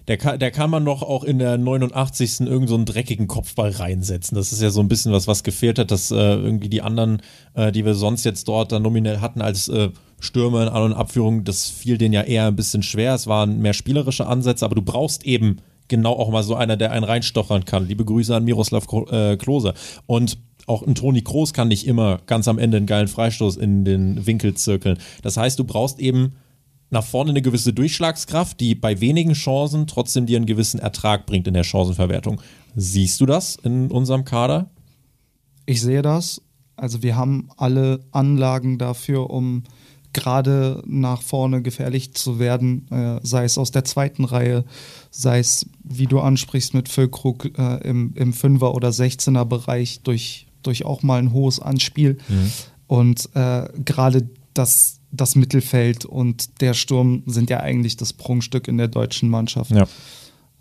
[0.09, 2.41] der kann, der kann man noch auch in der 89.
[2.41, 4.35] irgend so einen dreckigen Kopfball reinsetzen.
[4.35, 7.23] Das ist ja so ein bisschen was, was gefehlt hat, dass äh, irgendwie die anderen,
[7.55, 10.93] äh, die wir sonst jetzt dort dann nominell hatten als äh, Stürmer in An- und
[10.93, 13.15] Abführung, das fiel denen ja eher ein bisschen schwer.
[13.15, 16.93] Es waren mehr spielerische Ansätze, aber du brauchst eben genau auch mal so einer, der
[16.93, 17.87] einen reinstochern kann.
[17.87, 19.75] Liebe Grüße an Miroslav äh, Klose.
[20.07, 23.85] Und auch ein Toni Kroos kann nicht immer ganz am Ende einen geilen Freistoß in
[23.85, 24.99] den Winkel zirkeln.
[25.23, 26.35] Das heißt, du brauchst eben
[26.93, 31.49] nach vorne eine gewisse Durchschlagskraft, die bei wenigen Chancen trotzdem dir einen gewissen Ertrag bringt
[31.49, 32.41] in der Chancenverwertung.
[32.77, 34.71] Siehst du das in unserem Kader?
[35.65, 36.43] Ich sehe das.
[36.77, 39.63] Also wir haben alle Anlagen dafür, um
[40.13, 44.65] gerade nach vorne gefährlich zu werden, äh, sei es aus der zweiten Reihe,
[45.11, 50.85] sei es, wie du ansprichst, mit Füllkrug äh, im, im Fünfer- oder Sechzehner-Bereich durch, durch
[50.85, 52.19] auch mal ein hohes Anspiel.
[52.29, 52.53] Mhm.
[52.87, 58.79] Und äh, gerade das das Mittelfeld und der Sturm sind ja eigentlich das Prunkstück in
[58.79, 59.71] der deutschen Mannschaft.
[59.71, 59.83] Ja.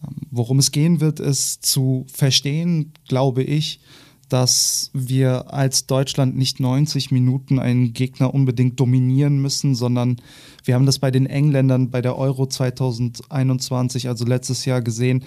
[0.03, 3.79] Ähm, worum es gehen wird, ist zu verstehen, glaube ich,
[4.27, 10.21] dass wir als Deutschland nicht 90 Minuten einen Gegner unbedingt dominieren müssen, sondern
[10.63, 15.25] wir haben das bei den Engländern bei der Euro 2021, also letztes Jahr gesehen.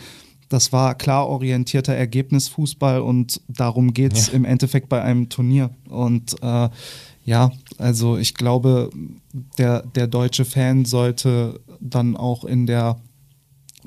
[0.48, 4.34] Das war klar orientierter Ergebnisfußball und darum geht es ja.
[4.34, 5.70] im Endeffekt bei einem Turnier.
[5.88, 6.68] Und äh,
[7.24, 8.90] ja, also ich glaube,
[9.58, 13.00] der, der deutsche Fan sollte dann auch in der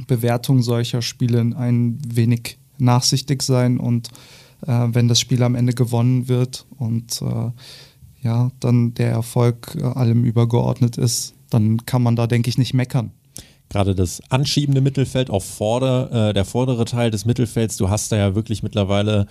[0.07, 4.09] Bewertung solcher Spiele ein wenig nachsichtig sein und
[4.65, 7.51] äh, wenn das Spiel am Ende gewonnen wird und äh,
[8.21, 12.73] ja, dann der Erfolg äh, allem übergeordnet ist, dann kann man da, denke ich, nicht
[12.73, 13.11] meckern.
[13.69, 18.17] Gerade das anschiebende Mittelfeld, auch vorder, äh, der vordere Teil des Mittelfelds, du hast da
[18.17, 19.27] ja wirklich mittlerweile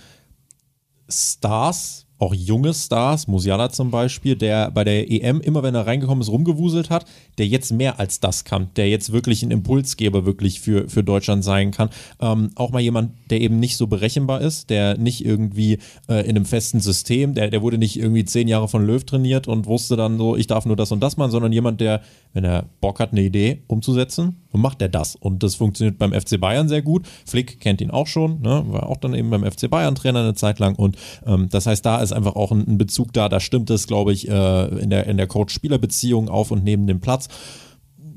[1.09, 6.21] Stars, auch junge Stars, Musiala zum Beispiel, der bei der EM immer, wenn er reingekommen
[6.21, 7.05] ist, rumgewuselt hat,
[7.37, 11.43] der jetzt mehr als das kann, der jetzt wirklich ein Impulsgeber wirklich für, für Deutschland
[11.43, 11.89] sein kann.
[12.19, 16.35] Ähm, auch mal jemand, der eben nicht so berechenbar ist, der nicht irgendwie äh, in
[16.35, 19.95] einem festen System, der, der wurde nicht irgendwie zehn Jahre von Löw trainiert und wusste
[19.95, 22.01] dann so, ich darf nur das und das machen, sondern jemand, der,
[22.33, 25.15] wenn er Bock hat, eine Idee umzusetzen, dann macht er das.
[25.15, 27.07] Und das funktioniert beim FC Bayern sehr gut.
[27.25, 28.63] Flick kennt ihn auch schon, ne?
[28.67, 31.85] war auch dann eben beim FC Bayern Trainer eine Zeit lang und ähm, das heißt,
[31.85, 34.89] da ist einfach auch ein, ein Bezug da, da stimmt es, glaube ich, äh, in
[34.89, 37.27] der, in der Coach-Spieler-Beziehung auf und neben dem Platz.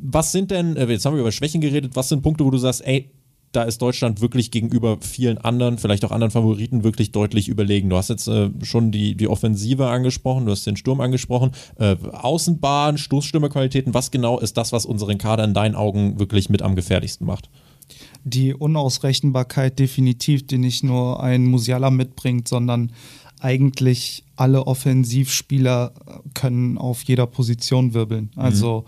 [0.02, 2.58] Was sind denn, äh, jetzt haben wir über Schwächen geredet, was sind Punkte, wo du
[2.58, 3.10] sagst, ey,
[3.52, 7.90] da ist Deutschland wirklich gegenüber vielen anderen, vielleicht auch anderen Favoriten, wirklich deutlich überlegen.
[7.90, 11.50] Du hast jetzt äh, schon die, die Offensive angesprochen, du hast den Sturm angesprochen.
[11.78, 16.62] Äh, Außenbahn, Stoßstürmerqualitäten, was genau ist das, was unseren Kader in deinen Augen wirklich mit
[16.62, 17.50] am gefährlichsten macht?
[18.22, 22.92] Die Unausrechenbarkeit definitiv, die nicht nur ein Musiala mitbringt, sondern
[23.40, 25.92] eigentlich alle Offensivspieler
[26.34, 28.30] können auf jeder Position wirbeln.
[28.34, 28.42] Mhm.
[28.42, 28.84] Also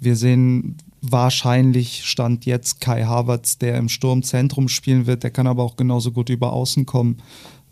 [0.00, 5.24] wir sehen wahrscheinlich Stand jetzt Kai Havertz, der im Sturmzentrum spielen wird.
[5.24, 7.18] Der kann aber auch genauso gut über Außen kommen.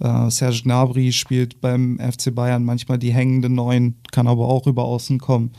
[0.01, 4.85] Äh, Serge Gnabry spielt beim FC Bayern manchmal die hängende Neun, kann aber auch über
[4.85, 5.53] Außen kommen.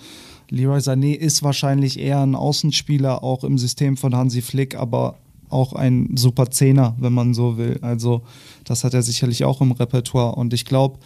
[0.50, 5.16] Leroy Sané ist wahrscheinlich eher ein Außenspieler, auch im System von Hansi Flick, aber
[5.48, 7.80] auch ein super Zehner, wenn man so will.
[7.82, 8.24] Also
[8.66, 10.36] das hat er sicherlich auch im Repertoire.
[10.36, 11.00] Und ich glaube,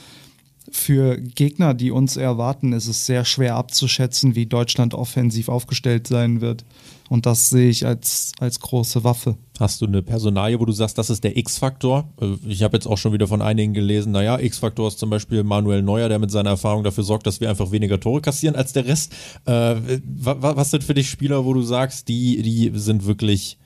[0.72, 6.42] für Gegner, die uns erwarten, ist es sehr schwer abzuschätzen, wie Deutschland offensiv aufgestellt sein
[6.42, 6.66] wird.
[7.08, 9.38] Und das sehe ich als, als große Waffe.
[9.60, 12.10] Hast du eine Personalie, wo du sagst, das ist der X-Faktor?
[12.20, 15.44] Äh, ich habe jetzt auch schon wieder von einigen gelesen, naja, X-Faktor ist zum Beispiel
[15.44, 18.74] Manuel Neuer, der mit seiner Erfahrung dafür sorgt, dass wir einfach weniger Tore kassieren als
[18.74, 19.14] der Rest.
[19.46, 23.58] Äh, was sind für dich Spieler, wo du sagst, die, die sind wirklich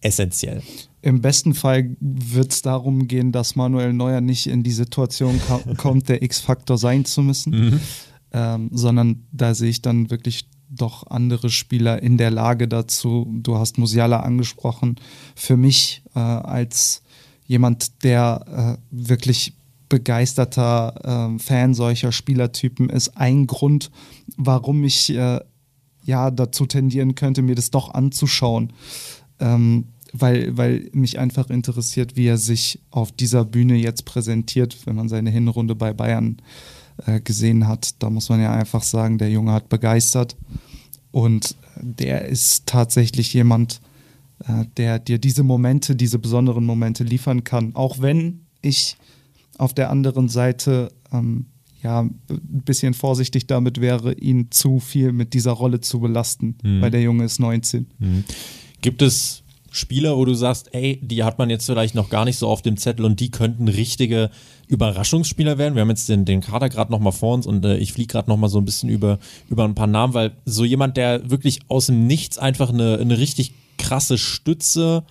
[0.00, 0.62] essentiell.
[1.04, 5.38] Im besten Fall wird es darum gehen, dass Manuel Neuer nicht in die Situation
[5.76, 7.80] kommt, der X-Faktor sein zu müssen, mhm.
[8.32, 13.30] ähm, sondern da sehe ich dann wirklich doch andere Spieler in der Lage dazu.
[13.42, 14.96] Du hast Musiala angesprochen.
[15.36, 17.02] Für mich äh, als
[17.44, 19.52] jemand, der äh, wirklich
[19.90, 23.90] begeisterter äh, Fan solcher Spielertypen ist, ein Grund,
[24.38, 25.40] warum ich äh,
[26.06, 28.72] ja dazu tendieren könnte, mir das doch anzuschauen.
[29.38, 34.94] Ähm, weil, weil mich einfach interessiert, wie er sich auf dieser Bühne jetzt präsentiert, wenn
[34.94, 36.36] man seine Hinrunde bei Bayern
[37.04, 38.00] äh, gesehen hat.
[38.00, 40.36] Da muss man ja einfach sagen, der Junge hat begeistert
[41.10, 43.80] und der ist tatsächlich jemand,
[44.46, 47.74] äh, der dir diese Momente, diese besonderen Momente liefern kann.
[47.74, 48.96] Auch wenn ich
[49.58, 51.46] auf der anderen Seite ähm,
[51.82, 52.12] ja, ein
[52.64, 56.80] bisschen vorsichtig damit wäre, ihn zu viel mit dieser Rolle zu belasten, mhm.
[56.80, 57.86] weil der Junge ist 19.
[57.98, 58.24] Mhm.
[58.80, 59.43] Gibt es
[59.74, 62.62] Spieler, wo du sagst, ey, die hat man jetzt vielleicht noch gar nicht so auf
[62.62, 64.30] dem Zettel und die könnten richtige
[64.68, 65.74] Überraschungsspieler werden.
[65.74, 68.30] Wir haben jetzt den, den Kader gerade nochmal vor uns und äh, ich fliege gerade
[68.30, 69.18] nochmal so ein bisschen über,
[69.50, 73.18] über ein paar Namen, weil so jemand, der wirklich aus dem Nichts einfach eine, eine
[73.18, 75.02] richtig krasse Stütze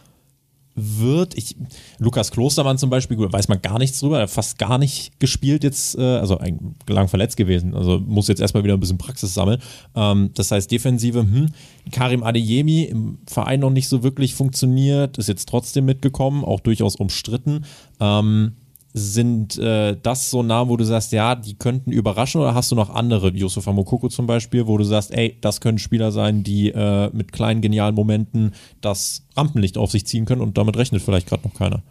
[0.76, 1.38] wird.
[1.38, 1.56] Ich,
[2.00, 5.64] Lukas Klostermann zum Beispiel, weiß man gar nichts drüber, er hat fast gar nicht gespielt
[5.64, 6.40] jetzt, äh, also
[6.88, 9.62] lang verletzt gewesen, also muss jetzt erstmal wieder ein bisschen Praxis sammeln.
[9.96, 11.50] Ähm, das heißt, Defensive, hm,
[11.92, 16.96] Karim Adeyemi im Verein noch nicht so wirklich funktioniert, ist jetzt trotzdem mitgekommen, auch durchaus
[16.96, 17.66] umstritten.
[18.00, 18.54] Ähm,
[18.94, 22.76] sind äh, das so Namen, wo du sagst, ja, die könnten überraschen oder hast du
[22.76, 26.70] noch andere, Yusufa Mokoko zum Beispiel, wo du sagst, ey, das können Spieler sein, die
[26.70, 31.28] äh, mit kleinen genialen Momenten das Rampenlicht auf sich ziehen können und damit rechnet vielleicht
[31.28, 31.82] gerade noch keiner?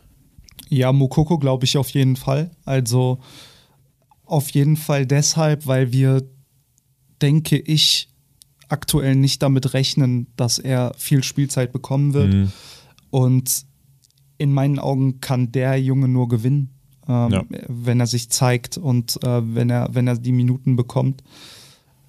[0.68, 2.52] Ja, Mokoko glaube ich auf jeden Fall.
[2.64, 3.18] Also
[4.24, 6.22] auf jeden Fall deshalb, weil wir,
[7.20, 8.10] denke ich,
[8.68, 12.32] aktuell nicht damit rechnen, dass er viel Spielzeit bekommen wird.
[12.32, 12.52] Mhm.
[13.10, 13.66] Und
[14.38, 16.70] in meinen Augen kann der Junge nur gewinnen
[17.08, 17.44] ähm, ja.
[17.68, 21.22] wenn er sich zeigt und äh, wenn, er, wenn er die Minuten bekommt.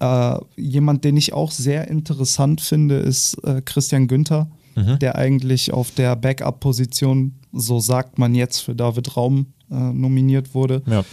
[0.00, 4.98] Äh, jemand, den ich auch sehr interessant finde, ist äh, Christian Günther, mhm.
[4.98, 10.82] der eigentlich auf der Backup-Position, so sagt man jetzt, für David Raum äh, nominiert wurde.
[10.86, 11.04] Ja.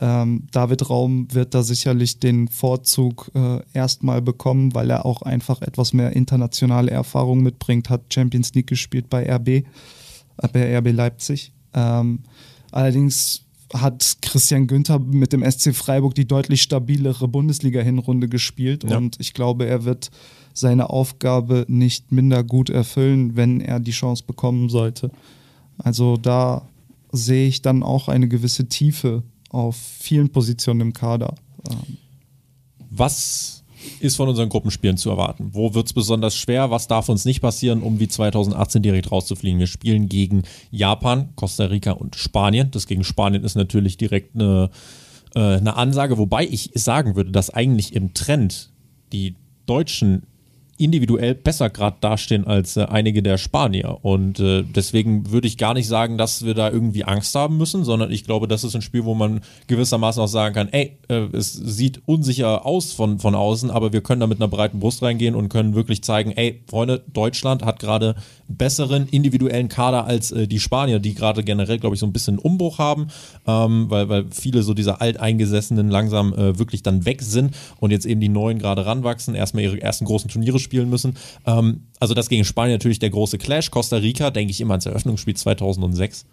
[0.00, 5.60] Ähm, David Raum wird da sicherlich den Vorzug äh, erstmal bekommen, weil er auch einfach
[5.60, 9.64] etwas mehr internationale Erfahrung mitbringt, hat Champions League gespielt bei RB, äh,
[10.52, 11.52] bei RB Leipzig.
[11.74, 12.20] Ähm,
[12.70, 13.42] Allerdings
[13.72, 18.96] hat Christian Günther mit dem SC Freiburg die deutlich stabilere Bundesliga-Hinrunde gespielt ja.
[18.96, 20.10] und ich glaube, er wird
[20.52, 25.10] seine Aufgabe nicht minder gut erfüllen, wenn er die Chance bekommen sollte.
[25.78, 26.66] Also da
[27.12, 31.34] sehe ich dann auch eine gewisse Tiefe auf vielen Positionen im Kader.
[32.90, 33.59] Was
[34.00, 35.50] ist von unseren Gruppenspielen zu erwarten?
[35.52, 36.70] Wo wird es besonders schwer?
[36.70, 39.58] Was darf uns nicht passieren, um wie 2018 direkt rauszufliegen?
[39.58, 42.70] Wir spielen gegen Japan, Costa Rica und Spanien.
[42.70, 44.70] Das gegen Spanien ist natürlich direkt eine,
[45.34, 48.70] äh, eine Ansage, wobei ich sagen würde, dass eigentlich im Trend
[49.12, 50.22] die Deutschen
[50.80, 53.98] individuell besser gerade dastehen als äh, einige der Spanier.
[54.02, 57.84] Und äh, deswegen würde ich gar nicht sagen, dass wir da irgendwie Angst haben müssen,
[57.84, 61.26] sondern ich glaube, das ist ein Spiel, wo man gewissermaßen auch sagen kann, ey, äh,
[61.32, 65.02] es sieht unsicher aus von, von außen, aber wir können da mit einer breiten Brust
[65.02, 68.14] reingehen und können wirklich zeigen, ey, Freunde, Deutschland hat gerade
[68.56, 72.38] besseren individuellen Kader als äh, die Spanier, die gerade generell, glaube ich, so ein bisschen
[72.38, 73.08] Umbruch haben,
[73.46, 78.06] ähm, weil, weil viele so dieser Alteingesessenen langsam äh, wirklich dann weg sind und jetzt
[78.06, 81.16] eben die Neuen gerade ranwachsen, erstmal ihre ersten großen Turniere spielen müssen.
[81.46, 83.70] Ähm, also das gegen Spanien natürlich der große Clash.
[83.70, 86.26] Costa Rica, denke ich immer ans Eröffnungsspiel 2006.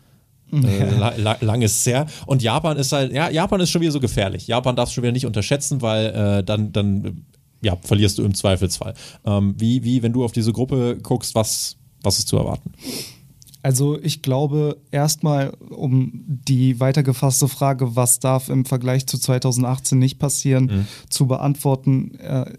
[0.52, 2.06] Äh, la, la, lang ist her.
[2.26, 4.48] Und Japan ist halt, ja, Japan ist schon wieder so gefährlich.
[4.48, 7.26] Japan darfst du schon wieder nicht unterschätzen, weil äh, dann, dann
[7.62, 8.94] ja, verlierst du im Zweifelsfall.
[9.26, 12.72] Ähm, wie, wie, wenn du auf diese Gruppe guckst, was, was ist zu erwarten?
[13.64, 20.20] Also ich glaube erstmal, um die weitergefasste Frage, was darf im Vergleich zu 2018 nicht
[20.20, 20.88] passieren, mhm.
[21.10, 22.54] zu beantworten, äh,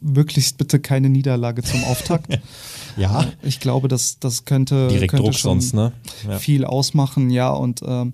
[0.00, 2.38] möglichst bitte keine Niederlage zum Auftakt.
[2.96, 3.26] ja.
[3.42, 5.92] Ich glaube, das, das könnte, Direkt könnte Druck schon sonst, ne?
[6.28, 6.38] Ja.
[6.38, 7.50] viel ausmachen, ja.
[7.50, 8.12] Und ähm,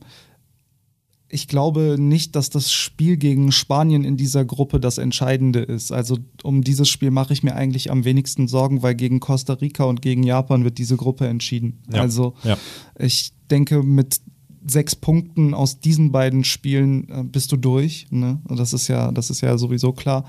[1.37, 5.93] ich glaube nicht, dass das Spiel gegen Spanien in dieser Gruppe das Entscheidende ist.
[5.93, 9.85] Also um dieses Spiel mache ich mir eigentlich am wenigsten Sorgen, weil gegen Costa Rica
[9.85, 11.83] und gegen Japan wird diese Gruppe entschieden.
[11.93, 12.01] Ja.
[12.01, 12.57] Also ja.
[12.99, 14.23] ich denke, mit
[14.67, 18.07] sechs Punkten aus diesen beiden Spielen äh, bist du durch.
[18.09, 18.41] Ne?
[18.49, 20.25] Das ist ja, das ist ja sowieso klar.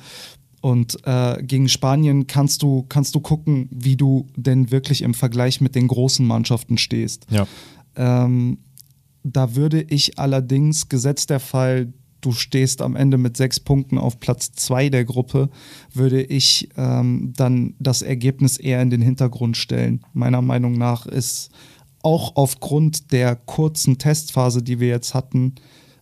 [0.59, 5.61] Und äh, gegen Spanien kannst du, kannst du gucken, wie du denn wirklich im Vergleich
[5.61, 7.27] mit den großen Mannschaften stehst.
[7.29, 7.47] Ja.
[7.95, 8.57] Ähm,
[9.23, 14.19] da würde ich allerdings, gesetzt der Fall, du stehst am Ende mit sechs Punkten auf
[14.19, 15.49] Platz zwei der Gruppe,
[15.93, 20.01] würde ich ähm, dann das Ergebnis eher in den Hintergrund stellen.
[20.13, 21.51] Meiner Meinung nach ist
[22.01, 25.55] auch aufgrund der kurzen Testphase, die wir jetzt hatten,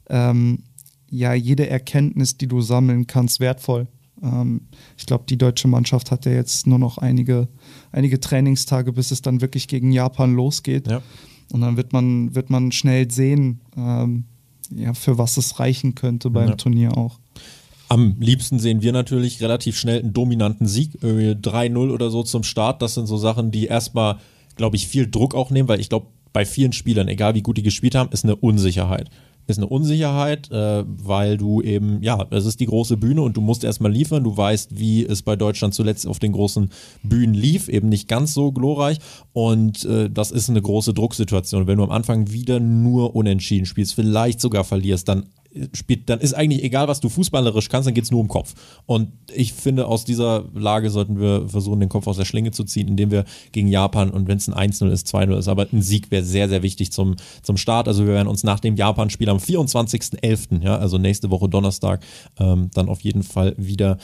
[0.10, 0.64] ähm,
[1.10, 3.88] ja, jede Erkenntnis, die du sammeln kannst, wertvoll.
[4.22, 4.62] Ähm,
[4.98, 7.48] ich glaube, die deutsche Mannschaft hat ja jetzt nur noch einige,
[7.92, 10.88] einige Trainingstage, bis es dann wirklich gegen Japan losgeht.
[10.88, 11.02] Ja.
[11.52, 14.26] Und dann wird man, wird man schnell sehen, ähm,
[14.76, 16.56] ja, für was es reichen könnte beim Ja.
[16.56, 17.20] Turnier auch.
[17.88, 22.42] Am liebsten sehen wir natürlich relativ schnell einen dominanten Sieg, irgendwie 3-0 oder so zum
[22.44, 22.82] Start.
[22.82, 24.18] Das sind so Sachen, die erstmal,
[24.56, 27.58] glaube ich, viel Druck auch nehmen, weil ich glaube, bei vielen Spielern, egal wie gut
[27.58, 29.10] die gespielt haben, ist eine Unsicherheit.
[29.48, 33.42] Ist eine Unsicherheit, äh, weil du eben, ja, es ist die große Bühne und du
[33.42, 34.24] musst erstmal liefern.
[34.24, 36.72] Du weißt, wie es bei Deutschland zuletzt auf den großen
[37.04, 38.98] Bühnen lief, eben nicht ganz so glorreich.
[39.34, 41.68] Und äh, das ist eine große Drucksituation.
[41.68, 45.28] Wenn du am Anfang wieder nur unentschieden spielst, vielleicht sogar verlierst, dann
[45.74, 48.54] spielt, dann ist eigentlich egal, was du fußballerisch kannst, dann geht es nur um Kopf.
[48.86, 52.64] Und ich finde, aus dieser Lage sollten wir versuchen, den Kopf aus der Schlinge zu
[52.64, 55.82] ziehen, indem wir gegen Japan und wenn es ein 1-0 ist, 2-0 ist, aber ein
[55.82, 57.88] Sieg wäre sehr, sehr wichtig zum, zum Start.
[57.88, 62.04] Also wir werden uns nach dem Japan-Spiel am 24.11., ja, also nächste Woche Donnerstag,
[62.40, 63.98] ähm, dann auf jeden Fall wieder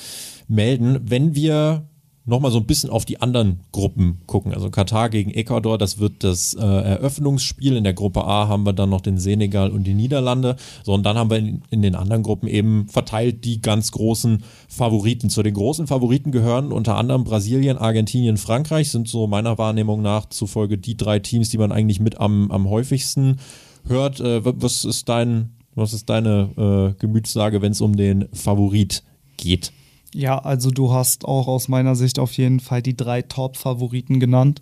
[0.48, 1.00] melden.
[1.04, 1.88] Wenn wir
[2.26, 4.54] nochmal so ein bisschen auf die anderen Gruppen gucken.
[4.54, 7.76] Also Katar gegen Ecuador, das wird das äh, Eröffnungsspiel.
[7.76, 10.56] In der Gruppe A haben wir dann noch den Senegal und die Niederlande.
[10.84, 14.44] So, und dann haben wir in, in den anderen Gruppen eben verteilt die ganz großen
[14.68, 15.30] Favoriten.
[15.30, 20.30] Zu den großen Favoriten gehören unter anderem Brasilien, Argentinien, Frankreich, sind so meiner Wahrnehmung nach
[20.30, 23.38] zufolge die drei Teams, die man eigentlich mit am, am häufigsten
[23.88, 24.20] hört.
[24.20, 29.04] Äh, was ist dein, was ist deine äh, Gemütslage, wenn es um den Favorit
[29.38, 29.72] geht?
[30.14, 34.62] Ja, also du hast auch aus meiner Sicht auf jeden Fall die drei Top-Favoriten genannt.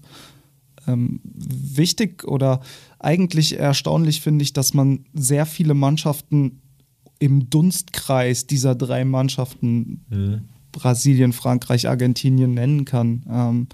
[0.88, 2.62] Ähm, wichtig oder
[3.00, 6.62] eigentlich erstaunlich finde ich, dass man sehr viele Mannschaften
[7.20, 10.42] im Dunstkreis dieser drei Mannschaften Mhm.
[10.72, 13.24] Brasilien, Frankreich, Argentinien nennen kann.
[13.30, 13.68] Ähm,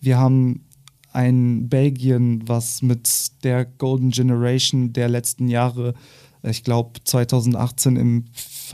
[0.00, 0.64] wir haben
[1.12, 3.08] ein Belgien, was mit
[3.42, 5.94] der Golden Generation der letzten Jahre,
[6.42, 8.24] ich glaube 2018 im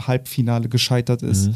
[0.01, 1.49] Halbfinale gescheitert ist.
[1.49, 1.55] Mhm.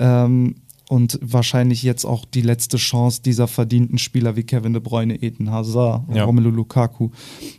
[0.00, 0.56] Ähm,
[0.88, 5.52] und wahrscheinlich jetzt auch die letzte Chance dieser verdienten Spieler wie Kevin De Bruyne, Eden
[5.52, 6.24] Hazard, Ja.
[6.24, 7.10] Romelu Lukaku,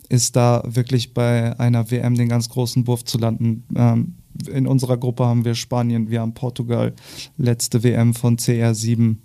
[0.09, 3.63] ist da wirklich bei einer WM den ganz großen Wurf zu landen.
[3.73, 4.15] Ähm,
[4.51, 6.93] in unserer Gruppe haben wir Spanien, wir haben Portugal,
[7.37, 9.15] letzte WM von CR7,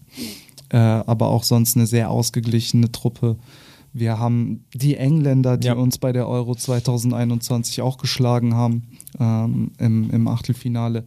[0.69, 3.37] äh, aber auch sonst eine sehr ausgeglichene Truppe.
[3.93, 5.75] Wir haben die Engländer, die Ja.
[5.75, 8.83] uns bei der Euro 2021 auch geschlagen haben
[9.19, 11.05] ähm, im, im Achtelfinale.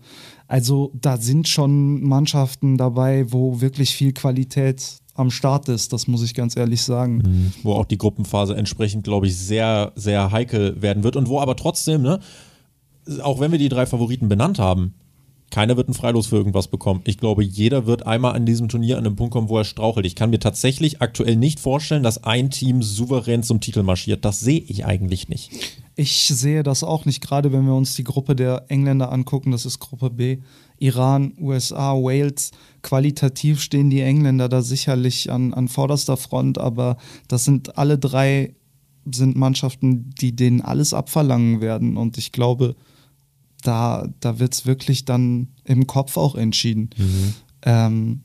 [0.50, 6.24] Also da sind schon Mannschaften dabei, wo wirklich viel Qualität am Start ist, das muss
[6.24, 7.54] ich ganz ehrlich sagen.
[7.62, 11.56] wo auch die Gruppenphase entsprechend, glaube ich, sehr, sehr heikel werden wird und wo aber
[11.56, 12.20] trotzdem, ne,
[13.22, 14.96] auch wenn wir die drei Favoriten benannt haben,
[15.52, 17.02] keiner wird ein Freilos für irgendwas bekommen.
[17.06, 20.06] Ich glaube, jeder wird einmal an diesem Turnier an den Punkt kommen, wo er strauchelt.
[20.06, 24.26] Ich kann mir tatsächlich aktuell nicht vorstellen, dass ein Team souverän zum Titel marschiert.
[24.26, 25.52] Das sehe ich eigentlich nicht.
[26.00, 29.66] Ich sehe das auch nicht, gerade wenn wir uns die Gruppe der Engländer angucken, das
[29.66, 30.38] ist Gruppe B.
[30.78, 32.52] Iran, USA, Wales.
[32.82, 36.96] Qualitativ stehen die Engländer da sicherlich an, an vorderster Front, aber
[37.28, 38.56] das sind alle drei
[39.12, 41.98] sind Mannschaften, die denen alles abverlangen werden.
[41.98, 42.78] Und ich glaube,
[43.64, 46.92] da, da wird es wirklich dann im Kopf auch entschieden.
[47.64, 48.22] Ähm,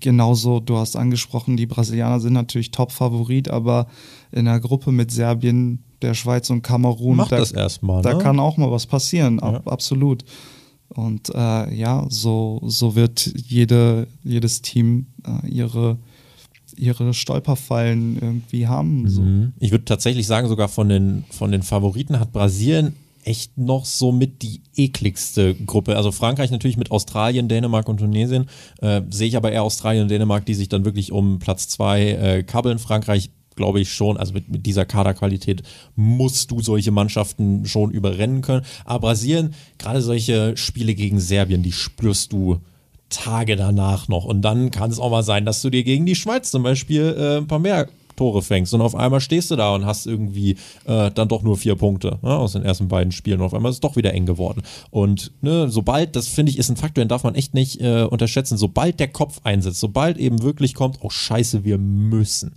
[0.00, 3.86] genauso, du hast angesprochen, die Brasilianer sind natürlich Top-Favorit, aber
[4.32, 8.02] in der Gruppe mit Serbien, der Schweiz und Kamerun, Macht da, das erstmal.
[8.02, 8.22] da ne?
[8.22, 9.72] kann auch mal was passieren, ab, Ja.
[9.72, 10.24] absolut.
[10.88, 15.98] Und äh, ja, so, so wird jede, jedes Team äh, ihre,
[16.76, 19.08] ihre Stolperfallen irgendwie haben.
[19.08, 19.22] So.
[19.22, 19.52] Mhm.
[19.58, 22.94] Ich würde tatsächlich sagen, sogar von den, von den Favoriten hat Brasilien
[23.24, 25.96] echt noch so mit die ekligste Gruppe.
[25.96, 28.46] Also Frankreich natürlich mit Australien, Dänemark und Tunesien.
[28.80, 32.10] Äh, Sehe ich aber eher Australien und Dänemark, die sich dann wirklich um Platz zwei
[32.10, 32.78] äh, kabbeln.
[32.78, 35.62] Frankreich glaube ich schon, also mit, mit dieser Kaderqualität
[35.96, 38.64] musst du solche Mannschaften schon überrennen können.
[38.84, 42.60] Aber Brasilien, gerade solche Spiele gegen Serbien, die spürst du
[43.10, 44.24] Tage danach noch.
[44.24, 47.16] Und dann kann es auch mal sein, dass du dir gegen die Schweiz zum Beispiel
[47.18, 47.88] äh, ein paar mehr
[48.18, 51.56] Tore fängst und auf einmal stehst du da und hast irgendwie äh, dann doch nur
[51.56, 54.12] vier Punkte ne, aus den ersten beiden Spielen und auf einmal ist es doch wieder
[54.12, 54.62] eng geworden.
[54.90, 58.02] Und ne, sobald, das finde ich, ist ein Faktor, den darf man echt nicht äh,
[58.02, 62.56] unterschätzen, sobald der Kopf einsetzt, sobald eben wirklich kommt, oh scheiße, wir müssen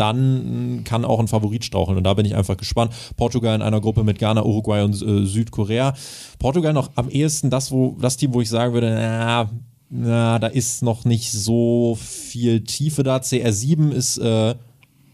[0.00, 1.98] dann kann auch ein Favorit straucheln.
[1.98, 2.94] Und da bin ich einfach gespannt.
[3.18, 5.92] Portugal in einer Gruppe mit Ghana, Uruguay und äh, Südkorea.
[6.38, 9.50] Portugal noch am ehesten das, wo, das Team, wo ich sagen würde, na,
[9.90, 13.16] na, da ist noch nicht so viel Tiefe da.
[13.16, 14.54] CR7 ist, äh,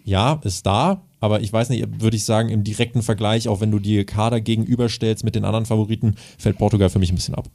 [0.04, 1.02] ja, ist da.
[1.18, 4.40] Aber ich weiß nicht, würde ich sagen, im direkten Vergleich, auch wenn du die Kader
[4.42, 7.48] gegenüberstellst mit den anderen Favoriten, fällt Portugal für mich ein bisschen ab.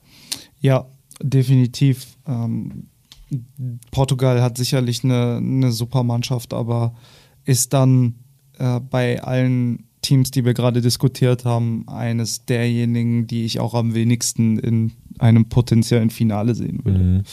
[0.59, 0.87] Ja,
[1.21, 2.17] definitiv.
[2.27, 2.87] Ähm,
[3.91, 6.95] Portugal hat sicherlich eine, eine super Mannschaft, aber
[7.45, 8.15] ist dann
[8.57, 13.93] äh, bei allen Teams, die wir gerade diskutiert haben, eines derjenigen, die ich auch am
[13.93, 14.91] wenigsten in
[15.21, 16.99] einem potenziellen Finale sehen würde.
[16.99, 17.23] Mhm.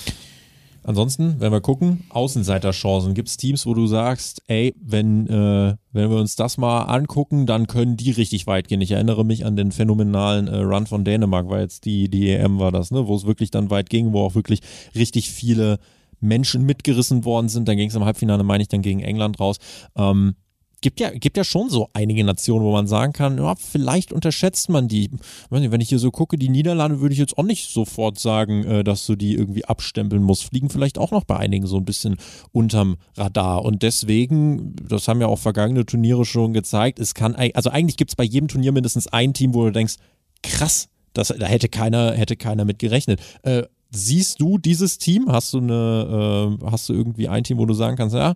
[0.88, 3.12] Ansonsten, wenn wir gucken, Außenseiterchancen.
[3.12, 7.44] Gibt es Teams, wo du sagst, ey, wenn, äh, wenn wir uns das mal angucken,
[7.44, 8.80] dann können die richtig weit gehen.
[8.80, 12.58] Ich erinnere mich an den phänomenalen äh, Run von Dänemark, weil jetzt die, die EM
[12.58, 14.60] war das, ne, wo es wirklich dann weit ging, wo auch wirklich
[14.94, 15.78] richtig viele
[16.20, 17.68] Menschen mitgerissen worden sind.
[17.68, 19.58] Dann ging es im Halbfinale, meine ich, dann gegen England raus.
[19.94, 20.36] Ähm,
[20.80, 24.68] gibt ja, gibt ja schon so einige Nationen, wo man sagen kann, ja, vielleicht unterschätzt
[24.68, 25.10] man die.
[25.50, 28.84] Wenn ich hier so gucke, die Niederlande würde ich jetzt auch nicht sofort sagen, äh,
[28.84, 30.44] dass du die irgendwie abstempeln musst.
[30.44, 32.16] Fliegen vielleicht auch noch bei einigen so ein bisschen
[32.52, 33.64] unterm Radar.
[33.64, 38.10] Und deswegen, das haben ja auch vergangene Turniere schon gezeigt, es kann, also eigentlich gibt
[38.10, 39.96] es bei jedem Turnier mindestens ein Team, wo du denkst,
[40.42, 43.20] krass, das, da hätte keiner, hätte keiner mit gerechnet.
[43.42, 45.26] Äh, siehst du dieses Team?
[45.30, 48.34] Hast du eine, äh, hast du irgendwie ein Team, wo du sagen kannst, ja,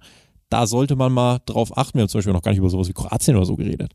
[0.53, 1.95] da sollte man mal drauf achten.
[1.95, 3.93] Wir haben zum Beispiel noch gar nicht über sowas wie Kroatien oder so geredet.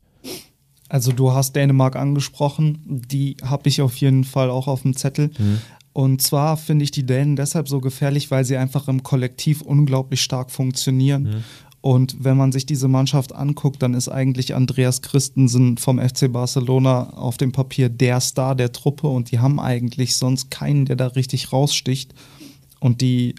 [0.88, 5.30] Also du hast Dänemark angesprochen, die habe ich auf jeden Fall auch auf dem Zettel.
[5.38, 5.58] Mhm.
[5.92, 10.22] Und zwar finde ich die Dänen deshalb so gefährlich, weil sie einfach im Kollektiv unglaublich
[10.22, 11.22] stark funktionieren.
[11.22, 11.44] Mhm.
[11.80, 17.10] Und wenn man sich diese Mannschaft anguckt, dann ist eigentlich Andreas Christensen vom FC Barcelona
[17.10, 21.06] auf dem Papier der Star der Truppe und die haben eigentlich sonst keinen, der da
[21.08, 22.14] richtig raussticht.
[22.80, 23.34] Und die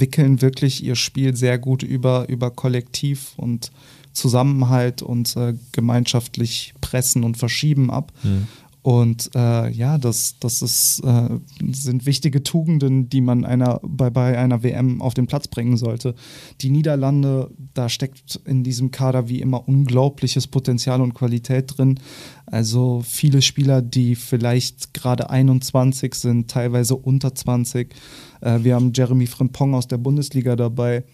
[0.00, 3.70] wickeln wirklich ihr Spiel sehr gut über, über Kollektiv und
[4.12, 8.12] Zusammenhalt und äh, gemeinschaftlich pressen und verschieben ab.
[8.22, 8.46] Mhm.
[8.86, 11.28] Und äh, ja, das, das ist, äh,
[11.72, 16.14] sind wichtige Tugenden, die man einer, bei, bei einer WM auf den Platz bringen sollte.
[16.60, 21.98] Die Niederlande, da steckt in diesem Kader wie immer unglaubliches Potenzial und Qualität drin.
[22.46, 27.92] Also viele Spieler, die vielleicht gerade 21 sind, teilweise unter 20.
[28.40, 31.04] Äh, wir haben Jeremy Frimpong aus der Bundesliga dabei.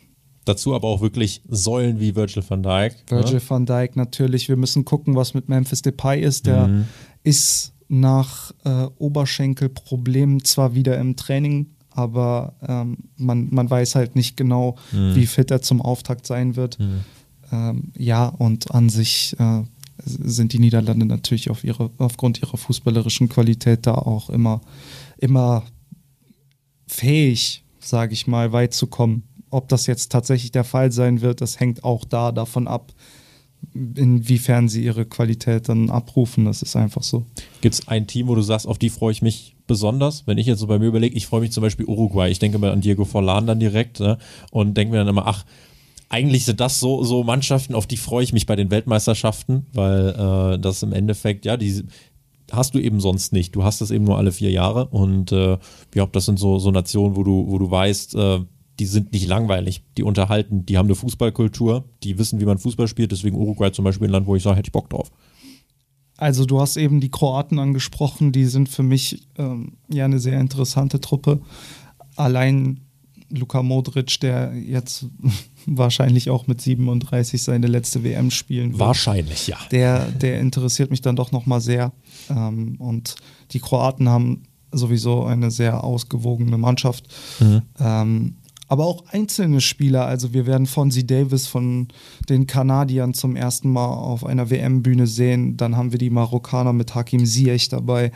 [0.45, 2.95] Dazu aber auch wirklich Säulen wie Virgil van Dijk.
[3.11, 3.19] Ne?
[3.19, 3.43] Virgil ne?
[3.49, 4.49] van Dijk natürlich.
[4.49, 6.47] Wir müssen gucken, was mit Memphis Depay ist.
[6.47, 6.87] Der mhm
[7.25, 14.37] ist nach äh, Oberschenkelproblemen zwar wieder im Training, aber ähm, man, man weiß halt nicht
[14.37, 15.15] genau, mhm.
[15.15, 16.79] wie fit er zum Auftakt sein wird.
[16.79, 17.01] Mhm.
[17.53, 19.63] Ähm, ja, und an sich äh,
[20.05, 24.63] sind die Niederlande natürlich auf ihre, aufgrund ihrer fußballerischen Qualität da auch immer,
[25.19, 25.65] immer
[26.93, 29.25] fähig, sage ich mal, weit zu kommen.
[29.51, 32.93] Ob das jetzt tatsächlich der Fall sein wird, das hängt auch da davon ab,
[33.75, 36.47] inwiefern sie ihre Qualität dann abrufen.
[36.47, 37.25] Das ist einfach so.
[37.61, 40.27] Gibt es ein Team, wo du sagst, auf die freue ich mich besonders?
[40.27, 42.31] Wenn ich jetzt so bei mir überlege, ich freue mich zum Beispiel Uruguay.
[42.31, 44.19] Ich denke mal an Diego Forlan dann direkt ne?
[44.51, 45.45] und denke mir dann immer, ach,
[46.09, 50.11] eigentlich sind das so, so Mannschaften, auf die freue ich mich bei den Weltmeisterschaften, weil
[50.11, 51.85] äh, das im Endeffekt, ja, die
[52.53, 53.55] hast du eben sonst nicht.
[53.57, 55.59] Du hast das eben nur alle vier Jahre und äh,
[55.95, 58.41] ja, das sind so, so Nationen, wo du, wo du weißt, äh,
[58.79, 62.89] die sind nicht langweilig, die unterhalten, die haben eine Fußballkultur, die wissen, wie man Fußball
[62.89, 65.11] spielt, deswegen Uruguay zum Beispiel ein Land, wo ich sage, hätte ich Bock drauf.
[66.17, 70.39] Also du hast eben die Kroaten angesprochen, die sind für mich ähm, ja eine sehr
[70.39, 71.41] interessante Truppe.
[72.17, 72.81] Allein
[73.33, 75.07] Luka Modric, der jetzt
[75.67, 78.81] wahrscheinlich auch mit 37 seine letzte WM spielen wird.
[78.81, 79.59] Wahrscheinlich, ja.
[79.71, 81.93] Der, der interessiert mich dann doch nochmal sehr.
[82.31, 83.17] Ähm, und
[83.53, 87.07] die Kroaten haben sowieso eine sehr ausgewogene Mannschaft.
[87.41, 87.63] Mhm.
[87.79, 88.37] Ähm,
[88.73, 90.07] aber auch einzelne Spieler.
[90.07, 91.89] Also wir werden Fonzie Davis von
[92.31, 95.59] den Kanadiern zum ersten Mal auf einer WM-Bühne sehen.
[95.59, 98.13] Dann haben wir die Marokkaner mit Hakim Ziyech dabei,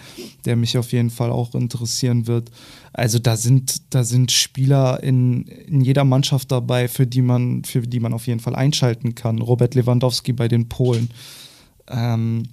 [0.47, 2.51] der mich auf jeden Fall auch interessieren wird.
[2.95, 7.83] Also da sind, da sind Spieler in, in jeder Mannschaft dabei, für die man, für
[7.83, 9.43] die man auf jeden Fall einschalten kann.
[9.43, 11.11] Robert Lewandowski bei den Polen.
[11.87, 12.45] Ähm,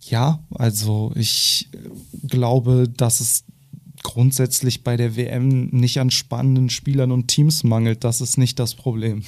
[0.00, 1.68] ja, also ich
[2.26, 3.44] glaube, dass es
[4.08, 8.04] grundsätzlich bei der WM nicht an spannenden Spielern und Teams mangelt.
[8.04, 9.22] Das ist nicht das Problem.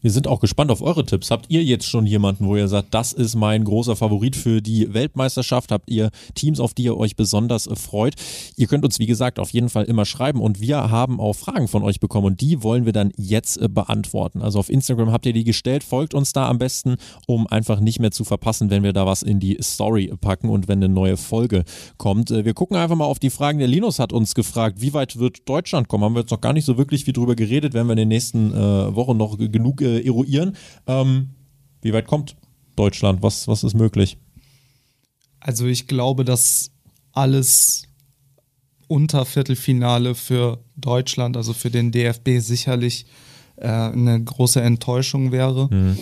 [0.00, 1.32] Wir sind auch gespannt auf eure Tipps.
[1.32, 4.94] Habt ihr jetzt schon jemanden, wo ihr sagt, das ist mein großer Favorit für die
[4.94, 5.72] Weltmeisterschaft?
[5.72, 8.14] Habt ihr Teams, auf die ihr euch besonders äh, freut?
[8.56, 11.66] Ihr könnt uns, wie gesagt, auf jeden Fall immer schreiben und wir haben auch Fragen
[11.66, 14.40] von euch bekommen und die wollen wir dann jetzt äh, beantworten.
[14.40, 15.82] Also auf Instagram habt ihr die gestellt.
[15.82, 16.96] Folgt uns da am besten,
[17.26, 20.68] um einfach nicht mehr zu verpassen, wenn wir da was in die Story packen und
[20.68, 21.64] wenn eine neue Folge
[21.96, 22.30] kommt.
[22.30, 23.58] Äh, wir gucken einfach mal auf die Fragen.
[23.58, 26.04] Der Linus hat uns gefragt, wie weit wird Deutschland kommen?
[26.04, 27.74] Haben wir jetzt noch gar nicht so wirklich viel drüber geredet.
[27.74, 30.56] Werden wir in den nächsten äh, Wochen noch genug äh, eruieren.
[30.86, 31.30] Ähm,
[31.82, 32.36] wie weit kommt
[32.76, 33.22] Deutschland?
[33.22, 34.18] Was, was ist möglich?
[35.40, 36.70] Also ich glaube, dass
[37.12, 37.84] alles
[38.88, 43.06] unter Viertelfinale für Deutschland, also für den DFB sicherlich
[43.56, 45.68] äh, eine große Enttäuschung wäre.
[45.70, 45.98] Mhm.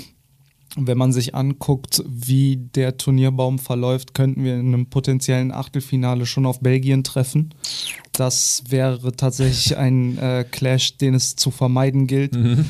[0.79, 6.45] Wenn man sich anguckt, wie der Turnierbaum verläuft, könnten wir in einem potenziellen Achtelfinale schon
[6.45, 7.55] auf Belgien treffen.
[8.13, 12.35] Das wäre tatsächlich ein äh, Clash, den es zu vermeiden gilt.
[12.35, 12.67] Mhm.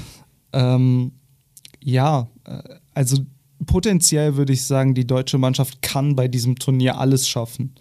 [0.56, 1.12] Ähm,
[1.82, 2.62] ja, äh,
[2.94, 3.18] also
[3.66, 7.74] potenziell würde ich sagen, die deutsche Mannschaft kann bei diesem Turnier alles schaffen.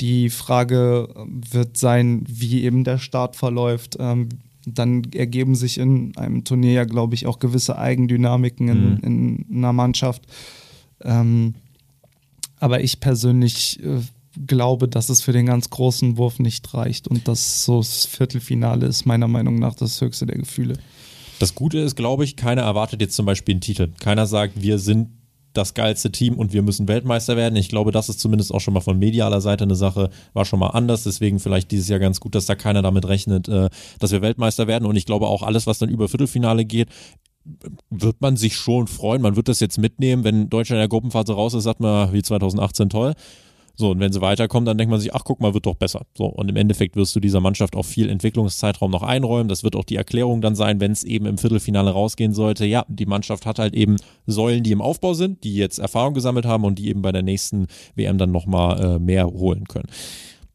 [0.00, 3.96] Die Frage äh, wird sein, wie eben der Start verläuft.
[4.00, 4.30] Ähm,
[4.66, 8.98] dann ergeben sich in einem Turnier ja, glaube ich, auch gewisse Eigendynamiken in, mhm.
[9.02, 10.22] in einer Mannschaft.
[11.02, 11.54] Ähm,
[12.58, 14.00] aber ich persönlich äh,
[14.46, 18.86] glaube, dass es für den ganz großen Wurf nicht reicht und dass so das Viertelfinale
[18.86, 20.78] ist meiner Meinung nach das höchste der Gefühle.
[21.38, 23.90] Das Gute ist, glaube ich, keiner erwartet jetzt zum Beispiel einen Titel.
[24.00, 25.08] Keiner sagt, wir sind
[25.54, 27.56] das geilste Team und wir müssen Weltmeister werden.
[27.56, 30.58] Ich glaube, das ist zumindest auch schon mal von medialer Seite eine Sache, war schon
[30.58, 31.04] mal anders.
[31.04, 33.70] Deswegen vielleicht dieses Jahr ganz gut, dass da keiner damit rechnet, äh,
[34.00, 34.84] dass wir Weltmeister werden.
[34.84, 36.88] Und ich glaube auch alles, was dann über Viertelfinale geht,
[37.90, 39.22] wird man sich schon freuen.
[39.22, 40.24] Man wird das jetzt mitnehmen.
[40.24, 43.14] Wenn Deutschland in der Gruppenphase raus ist, sagt man, wie 2018 toll.
[43.76, 46.02] So, und wenn sie weiterkommen, dann denkt man sich, ach guck mal, wird doch besser.
[46.16, 49.48] So, und im Endeffekt wirst du dieser Mannschaft auch viel Entwicklungszeitraum noch einräumen.
[49.48, 52.66] Das wird auch die Erklärung dann sein, wenn es eben im Viertelfinale rausgehen sollte.
[52.66, 53.96] Ja, die Mannschaft hat halt eben
[54.26, 57.22] Säulen, die im Aufbau sind, die jetzt Erfahrung gesammelt haben und die eben bei der
[57.22, 57.66] nächsten
[57.96, 59.88] WM dann nochmal äh, mehr holen können.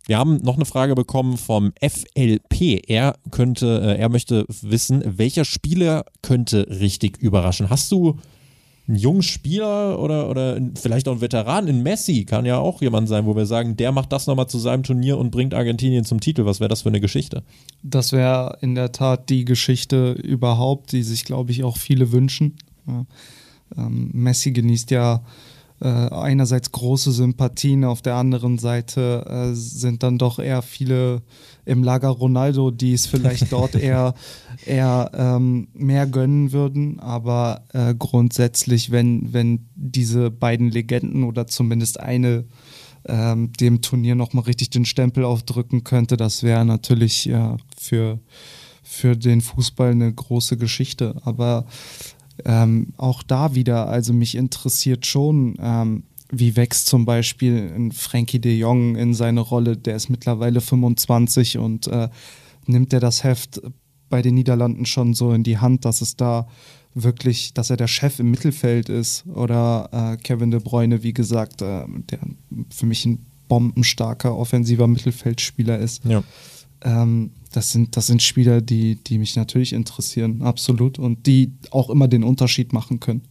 [0.05, 2.81] Wir haben noch eine Frage bekommen vom FLP.
[2.87, 7.69] Er könnte, äh, er möchte wissen, welcher Spieler könnte richtig überraschen?
[7.69, 8.17] Hast du
[8.89, 13.07] ein junger Spieler oder, oder vielleicht auch ein Veteran in Messi kann ja auch jemand
[13.07, 16.19] sein, wo wir sagen, der macht das nochmal zu seinem Turnier und bringt Argentinien zum
[16.19, 16.45] Titel.
[16.45, 17.43] Was wäre das für eine Geschichte?
[17.83, 22.55] Das wäre in der Tat die Geschichte überhaupt, die sich, glaube ich, auch viele wünschen.
[22.87, 23.05] Ja.
[23.77, 25.21] Ähm, Messi genießt ja
[25.81, 31.21] äh, einerseits große Sympathien, auf der anderen Seite äh, sind dann doch eher viele
[31.65, 34.13] im Lager Ronaldo, die es vielleicht dort eher,
[34.65, 36.99] eher ähm, mehr gönnen würden.
[36.99, 42.45] Aber äh, grundsätzlich, wenn, wenn diese beiden Legenden oder zumindest eine
[43.05, 48.19] ähm, dem Turnier nochmal richtig den Stempel aufdrücken könnte, das wäre natürlich ja, für,
[48.83, 51.15] für den Fußball eine große Geschichte.
[51.23, 51.65] Aber
[52.45, 58.39] ähm, auch da wieder, also mich interessiert schon, ähm, wie wächst zum Beispiel ein Frankie
[58.39, 62.09] de Jong in seine Rolle, der ist mittlerweile 25 und äh,
[62.65, 63.61] nimmt er das Heft
[64.09, 66.47] bei den Niederlanden schon so in die Hand, dass es da
[66.93, 71.61] wirklich, dass er der Chef im Mittelfeld ist oder äh, Kevin de Bruyne, wie gesagt,
[71.61, 72.19] äh, der
[72.69, 76.05] für mich ein bombenstarker offensiver Mittelfeldspieler ist.
[76.05, 76.23] Ja.
[76.81, 81.89] Ähm, das sind, das sind Spieler, die, die mich natürlich interessieren, absolut, und die auch
[81.89, 83.23] immer den Unterschied machen können.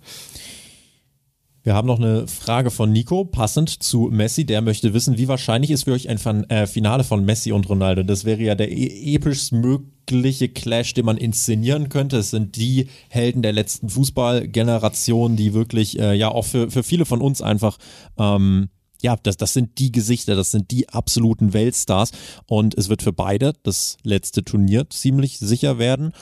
[1.69, 4.47] Wir haben noch eine Frage von Nico, passend zu Messi.
[4.47, 8.05] Der möchte wissen, wie wahrscheinlich ist für euch ein äh, Finale von Messi und Ronaldo?
[8.05, 9.19] Das wäre ja der e
[9.51, 12.17] mögliche Clash, den man inszenieren könnte.
[12.17, 17.05] Es sind die Helden der letzten Fußballgeneration, die wirklich äh, ja auch für, für viele
[17.05, 17.77] von uns einfach
[18.17, 18.71] ähm,
[19.03, 22.11] ja, das, das sind die Gesichter, das sind die absoluten Weltstars
[22.47, 26.13] und es wird für beide das letzte Turnier ziemlich sicher werden.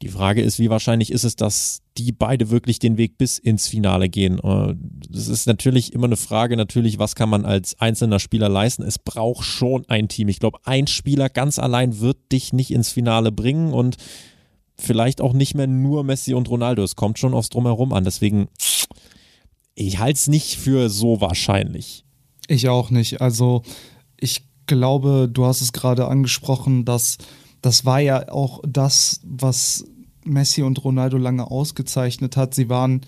[0.00, 3.66] Die Frage ist, wie wahrscheinlich ist es, dass die beide wirklich den Weg bis ins
[3.66, 4.38] Finale gehen?
[4.38, 4.74] Äh,
[5.10, 8.84] das ist natürlich immer eine Frage, natürlich, was kann man als einzelner Spieler leisten?
[8.84, 10.28] Es braucht schon ein Team.
[10.28, 13.96] Ich glaube, ein Spieler ganz allein wird dich nicht ins Finale bringen und
[14.76, 16.84] vielleicht auch nicht mehr nur Messi und Ronaldo.
[16.84, 18.04] Es kommt schon aufs Drumherum an.
[18.04, 18.48] Deswegen,
[19.78, 22.04] ich halte es nicht für so wahrscheinlich.
[22.48, 23.20] Ich auch nicht.
[23.20, 23.62] Also,
[24.16, 27.18] ich glaube, du hast es gerade angesprochen, dass
[27.62, 29.84] das war ja auch das, was
[30.24, 32.54] Messi und Ronaldo lange ausgezeichnet hat.
[32.54, 33.02] Sie waren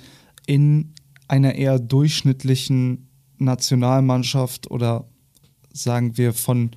[0.46, 0.94] in
[1.28, 3.08] einer eher durchschnittlichen
[3.38, 5.08] Nationalmannschaft oder
[5.72, 6.70] sagen wir von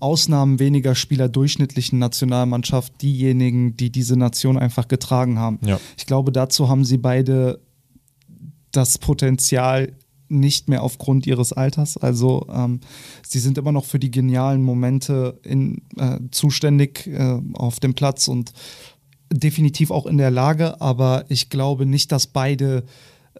[0.00, 5.58] Ausnahmen weniger Spieler durchschnittlichen Nationalmannschaft diejenigen, die diese Nation einfach getragen haben.
[5.64, 5.78] Ja.
[5.96, 7.60] Ich glaube, dazu haben sie beide
[8.72, 9.92] das Potenzial
[10.28, 11.96] nicht mehr aufgrund ihres Alters.
[11.96, 12.80] Also ähm,
[13.26, 18.28] sie sind immer noch für die genialen Momente in, äh, zuständig äh, auf dem Platz
[18.28, 18.52] und
[19.30, 22.84] definitiv auch in der Lage, aber ich glaube nicht, dass beide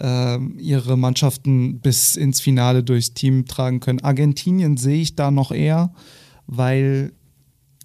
[0.00, 4.00] äh, ihre Mannschaften bis ins Finale durchs Team tragen können.
[4.00, 5.92] Argentinien sehe ich da noch eher,
[6.46, 7.12] weil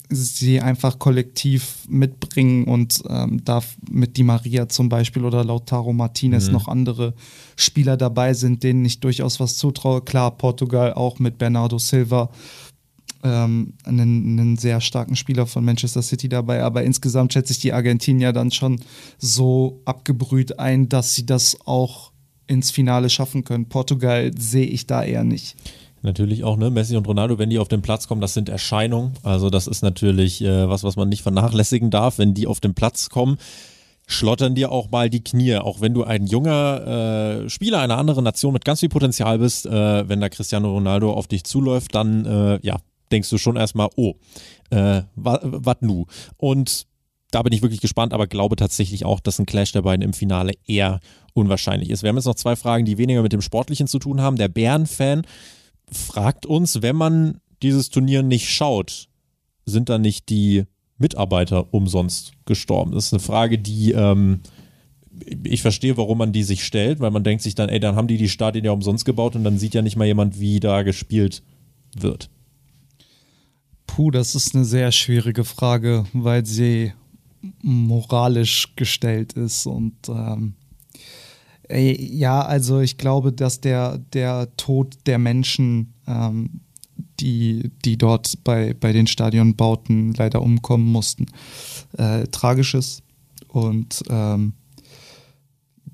[0.09, 6.47] sie einfach kollektiv mitbringen und ähm, da mit Di Maria zum Beispiel oder Lautaro Martinez
[6.47, 6.53] Mhm.
[6.53, 7.13] noch andere
[7.55, 10.01] Spieler dabei sind, denen ich durchaus was zutraue.
[10.01, 12.29] Klar, Portugal auch mit Bernardo Silva,
[13.23, 17.73] ähm, einen, einen sehr starken Spieler von Manchester City dabei, aber insgesamt schätze ich die
[17.73, 18.79] Argentinier dann schon
[19.17, 22.11] so abgebrüht ein, dass sie das auch
[22.47, 23.67] ins Finale schaffen können.
[23.67, 25.57] Portugal sehe ich da eher nicht.
[26.07, 26.69] Natürlich auch, ne?
[26.69, 29.15] Messi und Ronaldo, wenn die auf den Platz kommen, das sind Erscheinungen.
[29.23, 32.17] Also das ist natürlich äh, was, was man nicht vernachlässigen darf.
[32.17, 33.37] Wenn die auf den Platz kommen,
[34.07, 35.57] schlottern dir auch mal die Knie.
[35.57, 39.65] Auch wenn du ein junger äh, Spieler einer anderen Nation mit ganz viel Potenzial bist,
[39.65, 42.77] äh, wenn da Cristiano Ronaldo auf dich zuläuft, dann äh, ja,
[43.11, 44.13] denkst du schon erstmal, oh,
[44.69, 46.05] äh, was nu?
[46.37, 46.87] Und
[47.31, 50.13] da bin ich wirklich gespannt, aber glaube tatsächlich auch, dass ein Clash der beiden im
[50.13, 51.01] Finale eher
[51.33, 52.01] unwahrscheinlich ist.
[52.01, 54.37] Wir haben jetzt noch zwei Fragen, die weniger mit dem Sportlichen zu tun haben.
[54.37, 55.23] Der Bären-Fan
[55.91, 59.09] fragt uns, wenn man dieses Turnier nicht schaut,
[59.65, 60.65] sind da nicht die
[60.97, 62.91] Mitarbeiter umsonst gestorben?
[62.91, 64.41] Das ist eine Frage, die ähm,
[65.43, 68.07] ich verstehe, warum man die sich stellt, weil man denkt sich dann, ey, dann haben
[68.07, 70.83] die die Stadien ja umsonst gebaut und dann sieht ja nicht mal jemand, wie da
[70.83, 71.43] gespielt
[71.95, 72.29] wird.
[73.87, 76.93] Puh, das ist eine sehr schwierige Frage, weil sie
[77.61, 80.53] moralisch gestellt ist und ähm,
[81.69, 86.61] ja, also ich glaube, dass der, der Tod der Menschen, ähm,
[87.19, 91.27] die, die dort bei, bei den Stadionbauten leider umkommen mussten,
[91.97, 93.03] äh, tragisch ist.
[93.47, 94.53] Und ähm,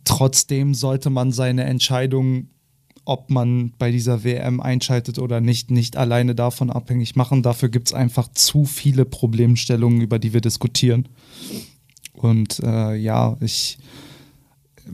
[0.04, 2.48] trotzdem sollte man seine Entscheidung,
[3.06, 7.44] ob man bei dieser WM einschaltet oder nicht, nicht alleine davon abhängig machen.
[7.44, 11.10] Dafür gibt es einfach zu viele Problemstellungen, über die wir diskutieren.
[12.14, 13.78] Und äh, ja, ich,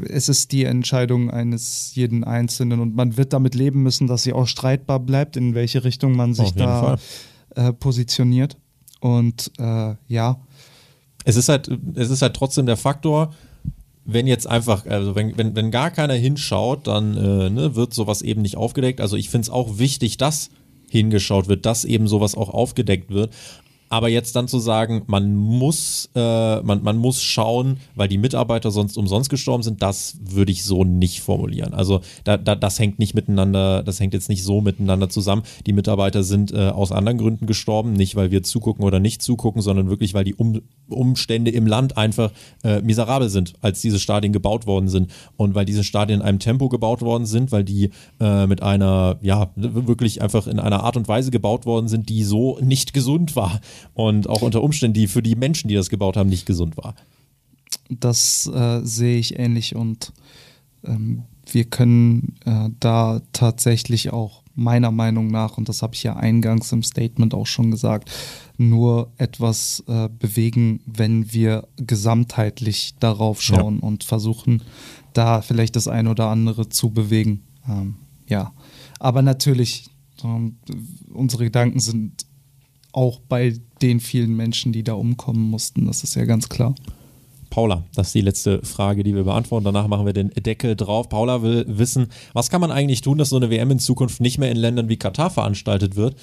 [0.08, 4.34] es ist die Entscheidung eines jeden Einzelnen und man wird damit leben müssen, dass sie
[4.34, 6.98] auch streitbar bleibt, in welche Richtung man sich da
[7.56, 8.58] äh, positioniert.
[9.00, 10.40] Und äh, ja,
[11.26, 13.34] Es ist halt, es ist halt trotzdem der Faktor,
[14.06, 18.22] wenn jetzt einfach, also wenn, wenn, wenn gar keiner hinschaut, dann äh, ne, wird sowas
[18.22, 19.02] eben nicht aufgedeckt.
[19.02, 20.50] Also ich finde es auch wichtig, dass
[20.90, 23.34] hingeschaut wird, dass eben sowas auch aufgedeckt wird.
[23.90, 28.70] Aber jetzt dann zu sagen, man muss, äh, man, man muss schauen, weil die Mitarbeiter
[28.70, 31.74] sonst umsonst gestorben sind, das würde ich so nicht formulieren.
[31.74, 35.42] Also da, da, das hängt nicht miteinander, das hängt jetzt nicht so miteinander zusammen.
[35.66, 39.62] Die Mitarbeiter sind äh, aus anderen Gründen gestorben, nicht weil wir zugucken oder nicht zugucken,
[39.62, 42.32] sondern wirklich, weil die um, Umstände im Land einfach
[42.64, 45.12] äh, miserabel sind, als diese Stadien gebaut worden sind.
[45.36, 49.18] Und weil diese Stadien in einem Tempo gebaut worden sind, weil die äh, mit einer,
[49.22, 53.36] ja, wirklich einfach in einer Art und Weise gebaut worden sind, die so nicht gesund
[53.36, 53.60] war.
[53.94, 56.96] Und auch unter Umständen, die für die Menschen, die das gebaut haben, nicht gesund war.
[57.90, 60.14] Das äh, sehe ich ähnlich und
[60.84, 66.16] ähm, wir können äh, da tatsächlich auch meiner Meinung nach, und das habe ich ja
[66.16, 68.12] eingangs im Statement auch schon gesagt,
[68.58, 74.64] nur etwas äh, bewegen, wenn wir gesamtheitlich darauf schauen und versuchen,
[75.14, 77.44] da vielleicht das ein oder andere zu bewegen.
[77.68, 77.96] Ähm,
[78.28, 78.52] ja,
[79.00, 79.90] aber natürlich,
[80.24, 80.58] ähm,
[81.14, 82.26] unsere Gedanken sind
[82.92, 85.86] auch bei den vielen Menschen, die da umkommen mussten.
[85.88, 86.76] Das ist ja ganz klar.
[87.50, 89.66] Paula, das ist die letzte Frage, die wir beantworten.
[89.66, 91.10] Danach machen wir den Deckel drauf.
[91.10, 94.38] Paula will wissen, was kann man eigentlich tun, dass so eine WM in Zukunft nicht
[94.38, 96.16] mehr in Ländern wie Katar veranstaltet wird?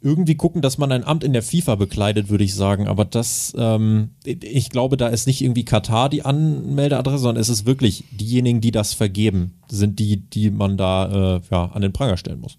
[0.00, 2.86] Irgendwie gucken, dass man ein Amt in der FIFA bekleidet, würde ich sagen.
[2.86, 7.66] Aber das, ähm, ich glaube, da ist nicht irgendwie Katar die Anmeldeadresse, sondern es ist
[7.66, 12.16] wirklich diejenigen, die das vergeben, sind die, die man da äh, ja, an den Pranger
[12.16, 12.58] stellen muss.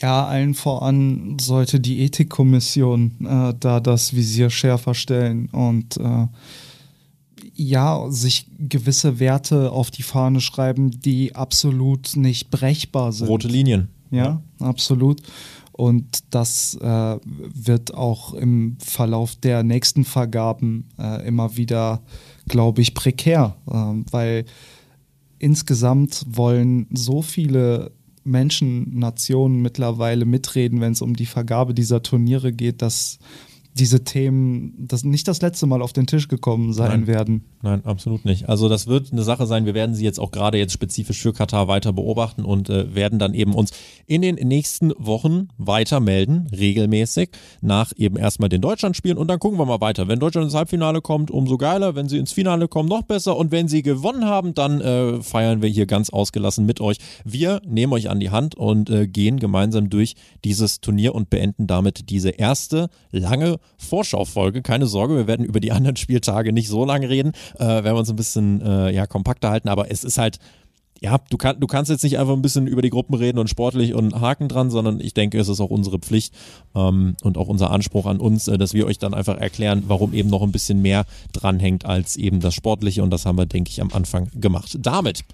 [0.00, 6.26] Ja, allen voran sollte die Ethikkommission äh, da das Visier schärfer stellen und äh,
[7.54, 13.28] ja, sich gewisse Werte auf die Fahne schreiben, die absolut nicht brechbar sind.
[13.28, 13.88] Rote Linien.
[14.10, 15.22] Ja, absolut.
[15.72, 22.00] Und das äh, wird auch im Verlauf der nächsten Vergaben äh, immer wieder,
[22.48, 23.72] glaube ich, prekär, äh,
[24.10, 24.44] weil
[25.38, 27.92] insgesamt wollen so viele
[28.28, 33.18] Menschen, Nationen mittlerweile mitreden, wenn es um die Vergabe dieser Turniere geht, dass
[33.74, 37.06] diese Themen das nicht das letzte Mal auf den Tisch gekommen sein Nein.
[37.06, 37.44] werden.
[37.62, 38.48] Nein, absolut nicht.
[38.48, 39.66] Also das wird eine Sache sein.
[39.66, 43.18] Wir werden sie jetzt auch gerade jetzt spezifisch für Katar weiter beobachten und äh, werden
[43.18, 43.72] dann eben uns
[44.06, 49.58] in den nächsten Wochen weiter melden, regelmäßig, nach eben erstmal den Deutschlandspielen und dann gucken
[49.58, 50.08] wir mal weiter.
[50.08, 51.94] Wenn Deutschland ins Halbfinale kommt, umso geiler.
[51.94, 53.36] Wenn sie ins Finale kommen, noch besser.
[53.36, 56.98] Und wenn sie gewonnen haben, dann äh, feiern wir hier ganz ausgelassen mit euch.
[57.24, 60.14] Wir nehmen euch an die Hand und äh, gehen gemeinsam durch
[60.44, 64.62] dieses Turnier und beenden damit diese erste lange Vorschaufolge.
[64.62, 67.96] Keine Sorge, wir werden über die anderen Spieltage nicht so lange reden, äh, werden wir
[67.96, 70.38] uns ein bisschen äh, ja, kompakter halten, aber es ist halt
[71.00, 73.48] ja, du, kann, du kannst jetzt nicht einfach ein bisschen über die Gruppen reden und
[73.48, 76.34] sportlich und Haken dran, sondern ich denke, es ist auch unsere Pflicht
[76.74, 80.12] ähm, und auch unser Anspruch an uns, äh, dass wir euch dann einfach erklären, warum
[80.12, 83.70] eben noch ein bisschen mehr dranhängt als eben das Sportliche und das haben wir, denke
[83.70, 84.76] ich, am Anfang gemacht.
[84.80, 85.24] Damit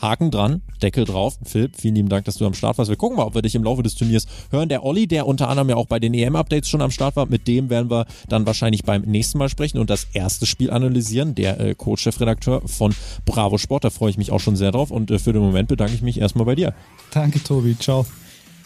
[0.00, 1.38] Haken dran, Deckel drauf.
[1.44, 2.88] Philipp, vielen lieben Dank, dass du am Start warst.
[2.88, 4.68] Wir gucken mal, ob wir dich im Laufe des Turniers hören.
[4.68, 7.48] Der Olli, der unter anderem ja auch bei den EM-Updates schon am Start war, mit
[7.48, 11.34] dem werden wir dann wahrscheinlich beim nächsten Mal sprechen und das erste Spiel analysieren.
[11.34, 12.94] Der äh, Co-Chefredakteur von
[13.24, 15.68] Bravo Sport, da freue ich mich auch schon sehr drauf und äh, für den Moment
[15.68, 16.74] bedanke ich mich erstmal bei dir.
[17.10, 17.76] Danke, Tobi.
[17.78, 18.06] Ciao.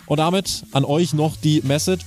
[0.07, 2.05] Und damit an euch noch die Message.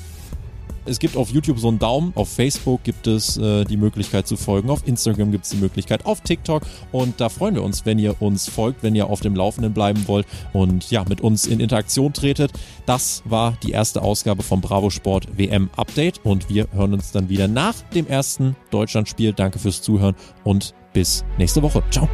[0.85, 4.37] Es gibt auf YouTube so einen Daumen, auf Facebook gibt es äh, die Möglichkeit zu
[4.37, 7.99] folgen, auf Instagram gibt es die Möglichkeit, auf TikTok und da freuen wir uns, wenn
[7.99, 11.59] ihr uns folgt, wenn ihr auf dem Laufenden bleiben wollt und ja, mit uns in
[11.59, 12.51] Interaktion tretet.
[12.85, 17.29] Das war die erste Ausgabe vom Bravo Sport WM Update und wir hören uns dann
[17.29, 19.33] wieder nach dem ersten Deutschlandspiel.
[19.33, 21.83] Danke fürs Zuhören und bis nächste Woche.
[21.91, 22.07] Ciao.